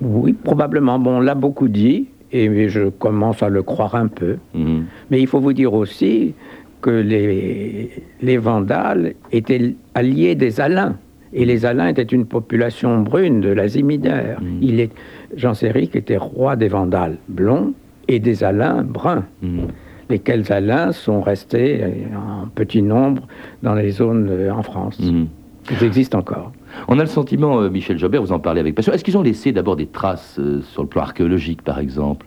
Oui, 0.00 0.32
probablement. 0.32 0.98
Bon, 0.98 1.18
on 1.18 1.20
l'a 1.20 1.34
beaucoup 1.34 1.68
dit, 1.68 2.08
et 2.32 2.68
je 2.68 2.88
commence 2.88 3.42
à 3.42 3.48
le 3.48 3.62
croire 3.62 3.94
un 3.94 4.08
peu. 4.08 4.36
Mhm. 4.54 4.84
Mais 5.10 5.20
il 5.20 5.26
faut 5.26 5.40
vous 5.40 5.52
dire 5.52 5.74
aussi 5.74 6.34
que 6.80 6.90
les, 6.90 7.90
les 8.22 8.38
Vandales 8.38 9.14
étaient 9.32 9.74
alliés 9.94 10.34
des 10.34 10.60
Alains. 10.60 10.96
Et 11.32 11.44
les 11.44 11.66
Alains 11.66 11.88
étaient 11.88 12.02
une 12.02 12.24
population 12.24 13.00
brune 13.02 13.40
de 13.40 13.50
l'Asie 13.50 13.82
mineure. 13.82 14.40
Mm. 14.40 14.58
Il 14.62 14.80
est, 14.80 14.92
Jean 15.36 15.54
Séric 15.54 15.94
était 15.94 16.16
roi 16.16 16.56
des 16.56 16.68
Vandales 16.68 17.18
blonds 17.28 17.74
et 18.08 18.18
des 18.18 18.42
Alains 18.44 18.82
bruns, 18.82 19.24
Mhm. 19.42 19.68
lesquels 20.10 20.50
Alains 20.50 20.92
sont 20.92 21.20
restés 21.20 21.84
en 22.16 22.48
petit 22.48 22.82
nombre 22.82 23.26
dans 23.62 23.74
les 23.74 23.90
zones 23.90 24.28
euh, 24.30 24.50
en 24.52 24.62
France. 24.62 24.98
Mhm. 25.00 25.26
Ils 25.70 25.84
existent 25.84 26.18
encore. 26.18 26.52
On 26.88 26.98
a 26.98 27.02
le 27.02 27.08
sentiment, 27.08 27.60
euh, 27.60 27.68
Michel 27.68 27.98
Jobert, 27.98 28.22
vous 28.22 28.32
en 28.32 28.38
parlez 28.38 28.60
avec 28.60 28.74
passion, 28.74 28.92
est-ce 28.92 29.04
qu'ils 29.04 29.18
ont 29.18 29.22
laissé 29.22 29.52
d'abord 29.52 29.76
des 29.76 29.86
traces 29.86 30.38
euh, 30.38 30.62
sur 30.62 30.82
le 30.82 30.88
plan 30.88 31.02
archéologique, 31.02 31.60
par 31.62 31.78
exemple? 31.78 32.26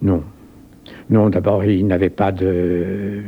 Non. 0.00 0.22
Non, 1.10 1.28
d'abord, 1.30 1.64
ils 1.64 1.86
n'avaient 1.86 2.10
pas 2.10 2.32
de. 2.32 3.20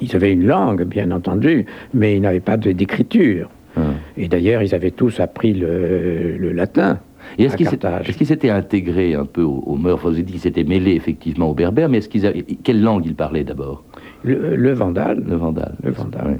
Ils 0.00 0.16
avaient 0.16 0.32
une 0.32 0.46
langue, 0.46 0.84
bien 0.84 1.10
entendu, 1.10 1.66
mais 1.92 2.16
ils 2.16 2.20
n'avaient 2.22 2.40
pas 2.40 2.56
d'écriture. 2.56 3.50
Hein. 3.76 3.92
Et 4.16 4.28
d'ailleurs, 4.28 4.62
ils 4.62 4.74
avaient 4.74 4.90
tous 4.92 5.20
appris 5.20 5.52
le, 5.52 6.36
le 6.38 6.52
latin. 6.52 6.98
Et 7.38 7.44
est-ce 7.44 7.56
qu'ils 7.56 7.68
s'étaient- 7.68 8.12
qu'ils 8.16 8.26
s'étaient 8.26 8.50
intégrés 8.50 9.14
un 9.14 9.24
peu 9.24 9.42
aux, 9.42 9.62
aux 9.66 9.76
mœurs 9.76 9.98
Vous 10.02 10.08
avez 10.08 10.22
dit 10.22 10.32
qu'ils 10.32 10.40
s'étaient 10.40 10.64
mêlés 10.64 10.92
effectivement 10.94 11.48
aux 11.50 11.54
berbères, 11.54 11.88
mais 11.88 11.98
est-ce 11.98 12.08
qu'ils 12.08 12.26
avaient... 12.26 12.42
quelle 12.42 12.82
langue 12.82 13.06
ils 13.06 13.14
parlaient 13.14 13.44
d'abord? 13.44 13.84
Le, 14.24 14.56
le 14.56 14.72
vandal. 14.72 15.22
Le 15.26 15.36
vandal. 15.36 15.74
Le 15.82 15.90
vandal. 15.90 16.38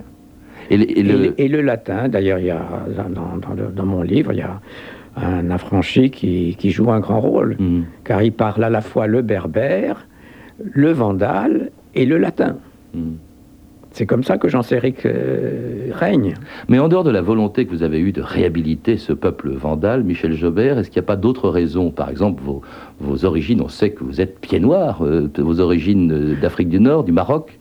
Et, 0.71 0.77
le- 0.77 0.91
et 0.91 1.01
Et, 1.01 1.03
le- 1.03 1.19
le... 1.19 1.41
et 1.41 1.49
le 1.49 1.61
latin, 1.63 2.09
d'ailleurs, 2.09 2.39
il 2.39 2.47
y 2.47 2.51
a 2.51 2.63
dans, 3.09 3.37
dans 3.39 3.55
le- 3.55 3.73
dans 3.75 3.87
mon 3.87 4.03
livre, 4.03 4.33
il 4.33 4.39
y 4.39 4.43
a 4.43 4.61
un 5.17 5.51
affranchi 5.51 6.11
qui, 6.11 6.57
qui 6.59 6.71
joue 6.71 6.91
un 6.91 7.01
grand 7.01 7.21
rôle, 7.21 7.57
Mhm. 7.59 7.85
car 8.05 8.23
il 8.23 8.33
parle 8.33 8.63
à 8.65 8.71
la 8.71 8.81
fois 8.81 9.07
le 9.07 9.23
berbère, 9.23 10.07
le 10.63 10.93
vandal 10.93 11.71
et 11.95 12.07
le 12.07 12.19
latin. 12.19 12.57
Mhm. 12.95 13.17
C'est 13.93 14.07
comme 14.07 14.23
ça 14.23 14.39
que 14.39 14.49
Jean 14.49 14.63
Séric 14.63 15.05
euh, 15.05 15.91
règne. 15.93 16.35
Mais 16.69 16.79
en 16.79 16.89
dehors 16.89 17.03
de 17.03 17.11
la 17.11 17.23
volonté 17.23 17.67
que 17.67 17.71
vous 17.71 17.83
avez 17.83 17.99
eue 17.99 18.13
de 18.13 18.23
réhabiliter 18.23 18.97
ce 18.97 19.13
peuple 19.13 19.51
vandal, 19.51 20.05
Michel 20.05 20.33
Jobert, 20.33 20.79
est-ce 20.79 20.91
qu'il 20.91 21.01
n'y 21.01 21.05
a 21.05 21.09
pas 21.09 21.17
d'autres 21.17 21.49
raisons? 21.49 21.91
Par 21.91 22.09
exemple, 22.09 22.43
vos, 22.43 22.63
vos 23.01 23.25
origines, 23.25 23.61
on 23.61 23.69
sait 23.69 23.91
que 23.91 24.05
vous 24.05 24.21
êtes 24.21 24.39
pied 24.39 24.61
noir, 24.61 25.05
euh, 25.05 25.29
vos 25.39 25.61
origines 25.61 26.13
euh, 26.13 26.41
d'Afrique 26.41 26.69
du 26.69 26.79
Nord, 26.79 27.03
du 27.03 27.13
Maroc. 27.13 27.59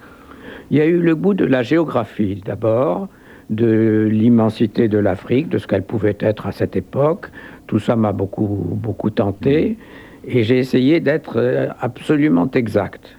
Il 0.70 0.78
y 0.78 0.82
a 0.82 0.86
eu 0.86 1.00
le 1.00 1.16
goût 1.16 1.34
de 1.34 1.46
la 1.46 1.64
géographie 1.64 2.44
d'abord, 2.46 3.08
de 3.50 4.08
l'immensité 4.12 4.88
de 4.88 5.00
l'Afrique, 5.00 5.50
de 5.50 5.58
ce 5.58 5.66
qu'elle 5.66 5.84
pouvait 5.84 6.18
être 6.20 6.46
à 6.46 6.52
cette 6.52 6.76
époque. 6.76 7.32
Tout 7.66 7.80
ça 7.80 7.96
m'a 7.96 8.12
beaucoup, 8.12 8.68
beaucoup 8.76 9.10
tenté. 9.10 9.78
Et 10.28 10.44
j'ai 10.44 10.60
essayé 10.60 11.00
d'être 11.00 11.38
euh, 11.38 11.70
absolument 11.80 12.50
exact 12.52 13.18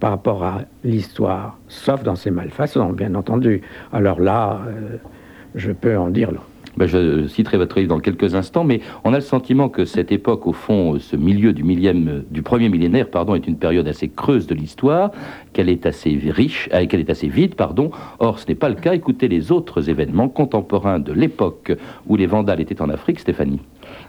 par 0.00 0.10
rapport 0.10 0.44
à 0.44 0.62
l'histoire, 0.84 1.58
sauf 1.68 2.02
dans 2.02 2.16
ses 2.16 2.30
malfaçons, 2.30 2.90
bien 2.92 3.14
entendu. 3.14 3.62
Alors 3.92 4.20
là, 4.20 4.60
euh, 4.66 4.96
je 5.54 5.72
peux 5.72 5.96
en 5.96 6.10
dire. 6.10 6.30
Ben, 6.76 6.86
je 6.86 7.26
citerai 7.26 7.56
votre 7.56 7.76
livre 7.80 7.88
dans 7.88 7.98
quelques 7.98 8.36
instants, 8.36 8.62
mais 8.62 8.80
on 9.02 9.12
a 9.12 9.16
le 9.16 9.22
sentiment 9.22 9.68
que 9.68 9.84
cette 9.84 10.12
époque, 10.12 10.46
au 10.46 10.52
fond, 10.52 10.94
euh, 10.94 10.98
ce 11.00 11.16
milieu 11.16 11.50
euh, 11.50 12.22
du 12.30 12.42
premier 12.42 12.68
millénaire, 12.68 13.10
pardon, 13.10 13.34
est 13.34 13.48
une 13.48 13.56
période 13.56 13.88
assez 13.88 14.08
creuse 14.08 14.46
de 14.46 14.54
l'histoire, 14.54 15.10
qu'elle 15.52 15.68
est 15.68 15.86
assez 15.86 16.16
riche, 16.30 16.68
qu'elle 16.88 17.00
est 17.00 17.10
assez 17.10 17.26
vide, 17.26 17.56
pardon. 17.56 17.90
Or, 18.20 18.38
ce 18.38 18.46
n'est 18.46 18.54
pas 18.54 18.68
le 18.68 18.76
cas. 18.76 18.94
Écoutez 18.94 19.26
les 19.26 19.50
autres 19.50 19.90
événements 19.90 20.28
contemporains 20.28 21.00
de 21.00 21.12
l'époque 21.12 21.72
où 22.06 22.14
les 22.14 22.26
Vandales 22.26 22.60
étaient 22.60 22.80
en 22.80 22.90
Afrique, 22.90 23.18
Stéphanie. 23.18 23.60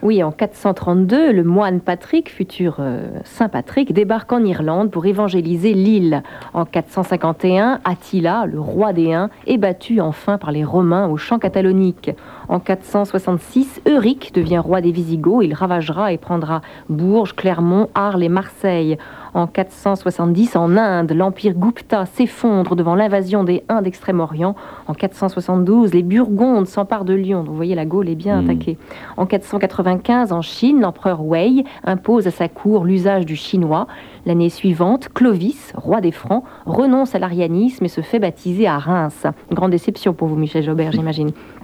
Oui, 0.01 0.23
en 0.23 0.31
432, 0.31 1.33
le 1.33 1.43
moine 1.43 1.81
Patrick, 1.81 2.29
futur 2.29 2.77
euh, 2.79 3.19
Saint 3.25 3.49
Patrick, 3.49 3.91
débarque 3.91 4.31
en 4.31 4.45
Irlande 4.45 4.91
pour 4.91 5.05
évangéliser 5.05 5.73
l'île. 5.73 6.23
En 6.53 6.63
451, 6.63 7.81
Attila, 7.83 8.45
le 8.45 8.61
roi 8.61 8.93
des 8.93 9.11
Huns, 9.11 9.29
est 9.45 9.57
battu 9.57 9.99
enfin 9.99 10.37
par 10.37 10.53
les 10.53 10.63
Romains 10.63 11.09
au 11.09 11.17
champ 11.17 11.37
catalonique. 11.37 12.11
En 12.47 12.61
466, 12.61 13.81
Euric 13.89 14.33
devient 14.33 14.59
roi 14.59 14.79
des 14.79 14.93
Visigoths. 14.93 15.43
Il 15.43 15.53
ravagera 15.53 16.13
et 16.13 16.17
prendra 16.17 16.61
Bourges, 16.87 17.35
Clermont, 17.35 17.89
Arles 17.93 18.23
et 18.23 18.29
Marseille. 18.29 18.97
En 19.33 19.47
470, 19.47 20.55
en 20.55 20.75
Inde, 20.77 21.11
l'empire 21.11 21.53
Gupta 21.53 22.05
s'effondre 22.05 22.75
devant 22.75 22.95
l'invasion 22.95 23.43
des 23.43 23.63
Huns 23.69 23.81
d'Extrême-Orient. 23.81 24.55
En 24.87 24.93
472, 24.93 25.93
les 25.93 26.03
Burgondes 26.03 26.67
s'emparent 26.67 27.05
de 27.05 27.13
Lyon. 27.13 27.39
Donc, 27.39 27.49
vous 27.49 27.55
voyez, 27.55 27.75
la 27.75 27.85
Gaule 27.85 28.09
est 28.09 28.15
bien 28.15 28.41
Hmm. 28.41 28.45
attaquée. 28.49 28.77
En 29.17 29.25
495, 29.25 30.31
en 30.31 30.41
Chine, 30.41 30.81
l'empereur 30.81 31.23
Wei 31.23 31.63
impose 31.83 32.27
à 32.27 32.31
sa 32.31 32.47
cour 32.47 32.85
l'usage 32.85 33.25
du 33.25 33.35
chinois. 33.35 33.87
L'année 34.25 34.49
suivante, 34.49 35.09
Clovis, 35.13 35.73
roi 35.75 36.01
des 36.01 36.11
Francs, 36.11 36.43
renonce 36.65 37.15
à 37.15 37.19
l'arianisme 37.19 37.85
et 37.85 37.89
se 37.89 38.01
fait 38.01 38.19
baptiser 38.19 38.67
à 38.67 38.77
Reims. 38.77 39.25
Une 39.49 39.55
grande 39.55 39.71
déception 39.71 40.13
pour 40.13 40.27
vous, 40.27 40.35
Michel 40.35 40.63
Jobert, 40.63 40.91
j'imagine. 40.91 41.31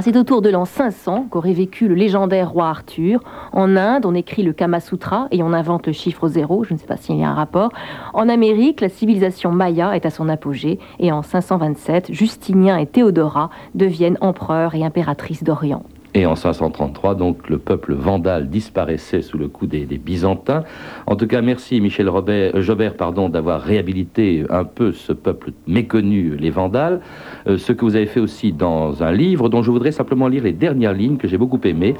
C'est 0.00 0.16
autour 0.16 0.42
de 0.42 0.48
l'an 0.48 0.64
500 0.64 1.26
qu'aurait 1.30 1.52
vécu 1.52 1.86
le 1.86 1.94
légendaire 1.94 2.50
roi 2.50 2.68
Arthur. 2.68 3.20
En 3.52 3.76
Inde, 3.76 4.06
on 4.06 4.14
écrit 4.14 4.42
le 4.42 4.52
Kama 4.52 4.80
Sutra 4.80 5.28
et 5.30 5.42
on 5.42 5.52
invente 5.52 5.86
le 5.86 5.92
chiffre 5.92 6.26
zéro, 6.28 6.64
je 6.64 6.72
ne 6.72 6.78
sais 6.78 6.86
pas 6.86 6.96
s'il 6.96 7.18
y 7.18 7.24
a 7.24 7.28
un 7.28 7.34
rapport. 7.34 7.70
En 8.14 8.28
Amérique, 8.28 8.80
la 8.80 8.88
civilisation 8.88 9.52
maya 9.52 9.94
est 9.94 10.06
à 10.06 10.10
son 10.10 10.28
apogée 10.28 10.80
et 10.98 11.12
en 11.12 11.22
527, 11.22 12.10
Justinien 12.10 12.78
et 12.78 12.86
Théodora 12.86 13.50
deviennent 13.74 14.18
empereurs 14.20 14.74
et 14.74 14.82
impératrices 14.82 15.44
d'Orient. 15.44 15.84
Et 16.14 16.26
en 16.26 16.36
533, 16.36 17.14
donc, 17.14 17.48
le 17.48 17.56
peuple 17.56 17.94
vandal 17.94 18.50
disparaissait 18.50 19.22
sous 19.22 19.38
le 19.38 19.48
coup 19.48 19.66
des, 19.66 19.86
Byzantins. 19.86 20.62
En 21.06 21.16
tout 21.16 21.26
cas, 21.26 21.40
merci 21.40 21.80
Michel 21.80 22.08
Robert, 22.10 22.54
euh, 22.54 22.60
Jobert 22.60 22.96
pardon, 22.96 23.30
d'avoir 23.30 23.62
réhabilité 23.62 24.44
un 24.50 24.64
peu 24.64 24.92
ce 24.92 25.14
peuple 25.14 25.52
méconnu, 25.66 26.36
les 26.36 26.50
Vandales. 26.50 27.00
Euh, 27.46 27.56
ce 27.56 27.72
que 27.72 27.86
vous 27.86 27.96
avez 27.96 28.04
fait 28.06 28.20
aussi 28.20 28.52
dans 28.52 29.02
un 29.02 29.10
livre 29.10 29.48
dont 29.48 29.62
je 29.62 29.70
voudrais 29.70 29.92
simplement 29.92 30.28
lire 30.28 30.42
les 30.44 30.52
dernières 30.52 30.92
lignes 30.92 31.16
que 31.16 31.28
j'ai 31.28 31.38
beaucoup 31.38 31.60
aimées. 31.64 31.94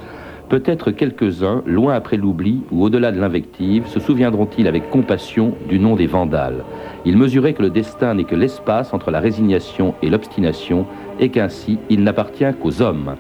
Peut-être 0.51 0.91
quelques-uns, 0.91 1.63
loin 1.65 1.95
après 1.95 2.19
l'oubli 2.19 2.61
ou 2.71 2.85
au-delà 2.85 3.13
de 3.13 3.19
l'invective, 3.19 3.87
se 3.87 3.99
souviendront-ils 3.99 4.69
avec 4.69 4.91
compassion 4.91 5.55
du 5.71 5.79
nom 5.79 5.97
des 5.97 6.07
Vandales. 6.07 6.65
Ils 7.07 7.17
mesuraient 7.17 7.55
que 7.55 7.63
le 7.63 7.71
destin 7.71 8.13
n'est 8.13 8.25
que 8.25 8.35
l'espace 8.35 8.93
entre 8.93 9.11
la 9.11 9.21
résignation 9.21 9.95
et 10.03 10.11
l'obstination, 10.11 10.85
et 11.19 11.31
qu'ainsi 11.31 11.79
il 11.89 12.03
n'appartient 12.05 12.53
qu'aux 12.61 12.83
hommes. 12.83 13.17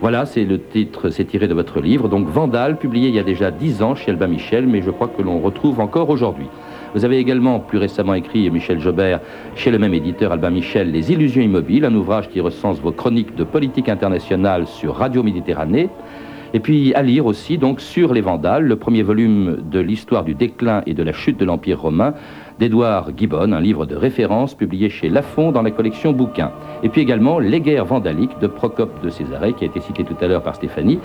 Voilà, 0.00 0.26
c'est 0.26 0.44
le 0.44 0.60
titre, 0.60 1.08
c'est 1.08 1.24
tiré 1.24 1.48
de 1.48 1.54
votre 1.54 1.80
livre, 1.80 2.08
donc 2.08 2.28
Vandale, 2.28 2.76
publié 2.76 3.08
il 3.08 3.14
y 3.14 3.18
a 3.18 3.22
déjà 3.22 3.50
dix 3.50 3.82
ans 3.82 3.94
chez 3.94 4.10
Albin 4.10 4.26
Michel, 4.26 4.66
mais 4.66 4.82
je 4.82 4.90
crois 4.90 5.08
que 5.08 5.22
l'on 5.22 5.40
retrouve 5.40 5.80
encore 5.80 6.10
aujourd'hui. 6.10 6.48
Vous 6.94 7.06
avez 7.06 7.16
également 7.16 7.60
plus 7.60 7.78
récemment 7.78 8.12
écrit, 8.12 8.50
Michel 8.50 8.78
Jobert, 8.78 9.20
chez 9.54 9.70
le 9.70 9.78
même 9.78 9.94
éditeur 9.94 10.32
Albin 10.32 10.50
Michel, 10.50 10.92
Les 10.92 11.12
Illusions 11.12 11.42
immobiles, 11.42 11.86
un 11.86 11.94
ouvrage 11.94 12.28
qui 12.28 12.40
recense 12.40 12.78
vos 12.78 12.92
chroniques 12.92 13.34
de 13.36 13.44
politique 13.44 13.88
internationale 13.88 14.66
sur 14.66 14.96
Radio 14.96 15.22
Méditerranée. 15.22 15.88
Et 16.52 16.60
puis 16.60 16.94
à 16.94 17.02
lire 17.02 17.26
aussi 17.26 17.58
donc 17.58 17.80
sur 17.80 18.14
les 18.14 18.20
Vandales, 18.20 18.64
le 18.64 18.76
premier 18.76 19.02
volume 19.02 19.58
de 19.70 19.80
l'histoire 19.80 20.24
du 20.24 20.34
déclin 20.34 20.82
et 20.86 20.94
de 20.94 21.02
la 21.02 21.12
chute 21.12 21.38
de 21.38 21.44
l'Empire 21.44 21.80
romain 21.80 22.14
d'Édouard 22.58 23.10
Gibbon, 23.16 23.52
un 23.52 23.60
livre 23.60 23.86
de 23.86 23.96
référence 23.96 24.54
publié 24.54 24.88
chez 24.88 25.08
Lafon 25.08 25.52
dans 25.52 25.62
la 25.62 25.70
collection 25.70 26.12
Bouquins. 26.12 26.52
Et 26.82 26.88
puis 26.88 27.02
également 27.02 27.38
Les 27.38 27.60
guerres 27.60 27.84
vandaliques 27.84 28.38
de 28.40 28.46
Procope 28.46 29.02
de 29.02 29.10
Césarée, 29.10 29.52
qui 29.52 29.64
a 29.64 29.66
été 29.66 29.80
cité 29.80 30.04
tout 30.04 30.16
à 30.20 30.26
l'heure 30.26 30.42
par 30.42 30.54
Stéphanie, 30.54 30.98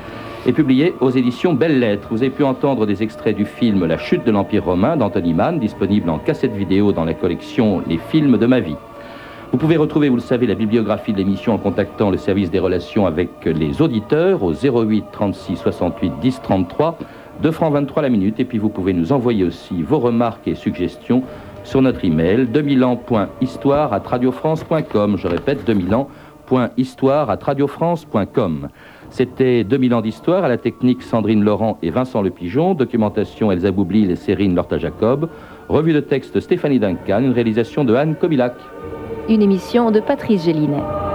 et 0.46 0.54
publié 0.54 0.94
aux 1.02 1.10
éditions 1.10 1.54
Belles 1.54 1.80
Lettres. 1.80 2.08
Vous 2.12 2.22
avez 2.24 2.32
pu 2.32 2.44
entendre 2.44 2.86
des 2.86 3.04
extraits 3.04 3.36
du 3.36 3.46
film 3.46 3.86
La 3.86 3.98
chute 3.98 4.26
de 4.26 4.32
l'Empire 4.32 4.64
romain 4.64 4.96
d'Anthony 4.96 5.34
Mann, 5.34 5.60
disponible 5.60 6.10
en 6.10 6.20
cassette 6.20 6.56
vidéo 6.56 6.94
dans 6.94 7.06
la 7.06 7.14
collection 7.14 7.82
Les 7.88 7.98
films 7.98 8.38
de 8.38 8.46
ma 8.46 8.60
vie. 8.60 8.78
Vous 9.52 9.58
pouvez 9.58 9.76
retrouver, 9.76 10.08
vous 10.08 10.16
le 10.16 10.22
savez, 10.22 10.48
la 10.48 10.56
bibliographie 10.56 11.12
de 11.12 11.18
l'émission 11.18 11.54
en 11.54 11.58
contactant 11.58 12.10
le 12.10 12.16
service 12.16 12.50
des 12.50 12.60
relations 12.60 13.06
avec 13.06 13.30
les 13.44 13.82
auditeurs 13.82 14.44
au 14.44 14.54
08 14.54 15.04
36 15.12 15.58
68 15.58 16.14
10 16.22 16.42
33, 16.42 16.98
2 17.42 17.52
francs 17.52 17.74
23 17.74 18.04
la 18.04 18.10
minute. 18.10 18.40
Et 18.40 18.46
puis 18.46 18.58
vous 18.58 18.70
pouvez 18.70 18.94
nous 18.94 19.12
envoyer 19.12 19.44
aussi 19.44 19.82
vos 19.82 20.00
remarques 20.00 20.48
et 20.48 20.56
suggestions 20.56 21.24
sur 21.64 21.82
notre 21.82 22.04
email 22.06 22.48
2000 22.48 22.84
ans.histoire 22.84 23.94
à 23.94 24.00
radiofrance.com. 24.00 25.18
Je 25.18 25.28
répète, 25.28 25.66
2000 25.66 25.96
ans.histoire 25.96 27.30
à 27.30 27.36
radiofrance.com. 27.36 28.70
C'était 29.10 29.64
2000 29.66 29.94
ans 29.94 30.02
d'histoire 30.02 30.46
à 30.46 30.48
la 30.48 30.58
technique 30.58 31.04
Sandrine 31.04 31.44
Laurent 31.44 31.78
et 31.82 31.90
Vincent 31.90 32.22
Le 32.22 32.30
Pigeon, 32.30 32.74
documentation 32.74 33.52
Elsa 33.52 33.72
Boublil 33.72 34.10
et 34.10 34.16
Cérine 34.16 34.56
Lorta-Jacob, 34.56 35.30
revue 35.68 35.94
de 35.94 36.00
texte 36.00 36.40
Stéphanie 36.40 36.80
Duncan, 36.80 37.20
une 37.20 37.34
réalisation 37.34 37.84
de 37.84 37.94
Anne 37.94 38.16
Kobilac. 38.16 38.54
Une 39.28 39.42
émission 39.42 39.92
de 39.92 40.00
Patrice 40.00 40.46
Gélinet. 40.46 41.11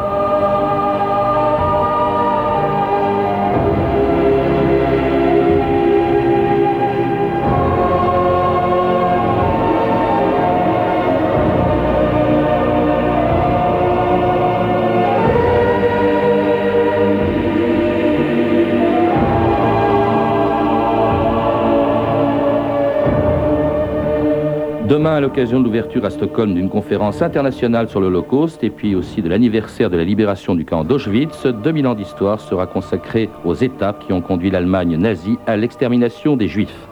L'occasion 25.26 25.58
de 25.58 25.64
l'ouverture 25.64 26.04
à 26.04 26.10
Stockholm 26.10 26.54
d'une 26.54 26.68
conférence 26.68 27.20
internationale 27.20 27.88
sur 27.88 28.00
l'Holocauste 28.00 28.62
et 28.62 28.70
puis 28.70 28.94
aussi 28.94 29.22
de 29.22 29.28
l'anniversaire 29.28 29.90
de 29.90 29.96
la 29.96 30.04
libération 30.04 30.54
du 30.54 30.64
camp 30.64 30.84
d'Auschwitz, 30.84 31.46
2000 31.48 31.88
ans 31.88 31.94
d'histoire 31.96 32.40
sera 32.40 32.68
consacré 32.68 33.28
aux 33.44 33.54
étapes 33.54 34.06
qui 34.06 34.12
ont 34.12 34.20
conduit 34.20 34.52
l'Allemagne 34.52 34.96
nazie 34.96 35.36
à 35.48 35.56
l'extermination 35.56 36.36
des 36.36 36.46
Juifs. 36.46 36.85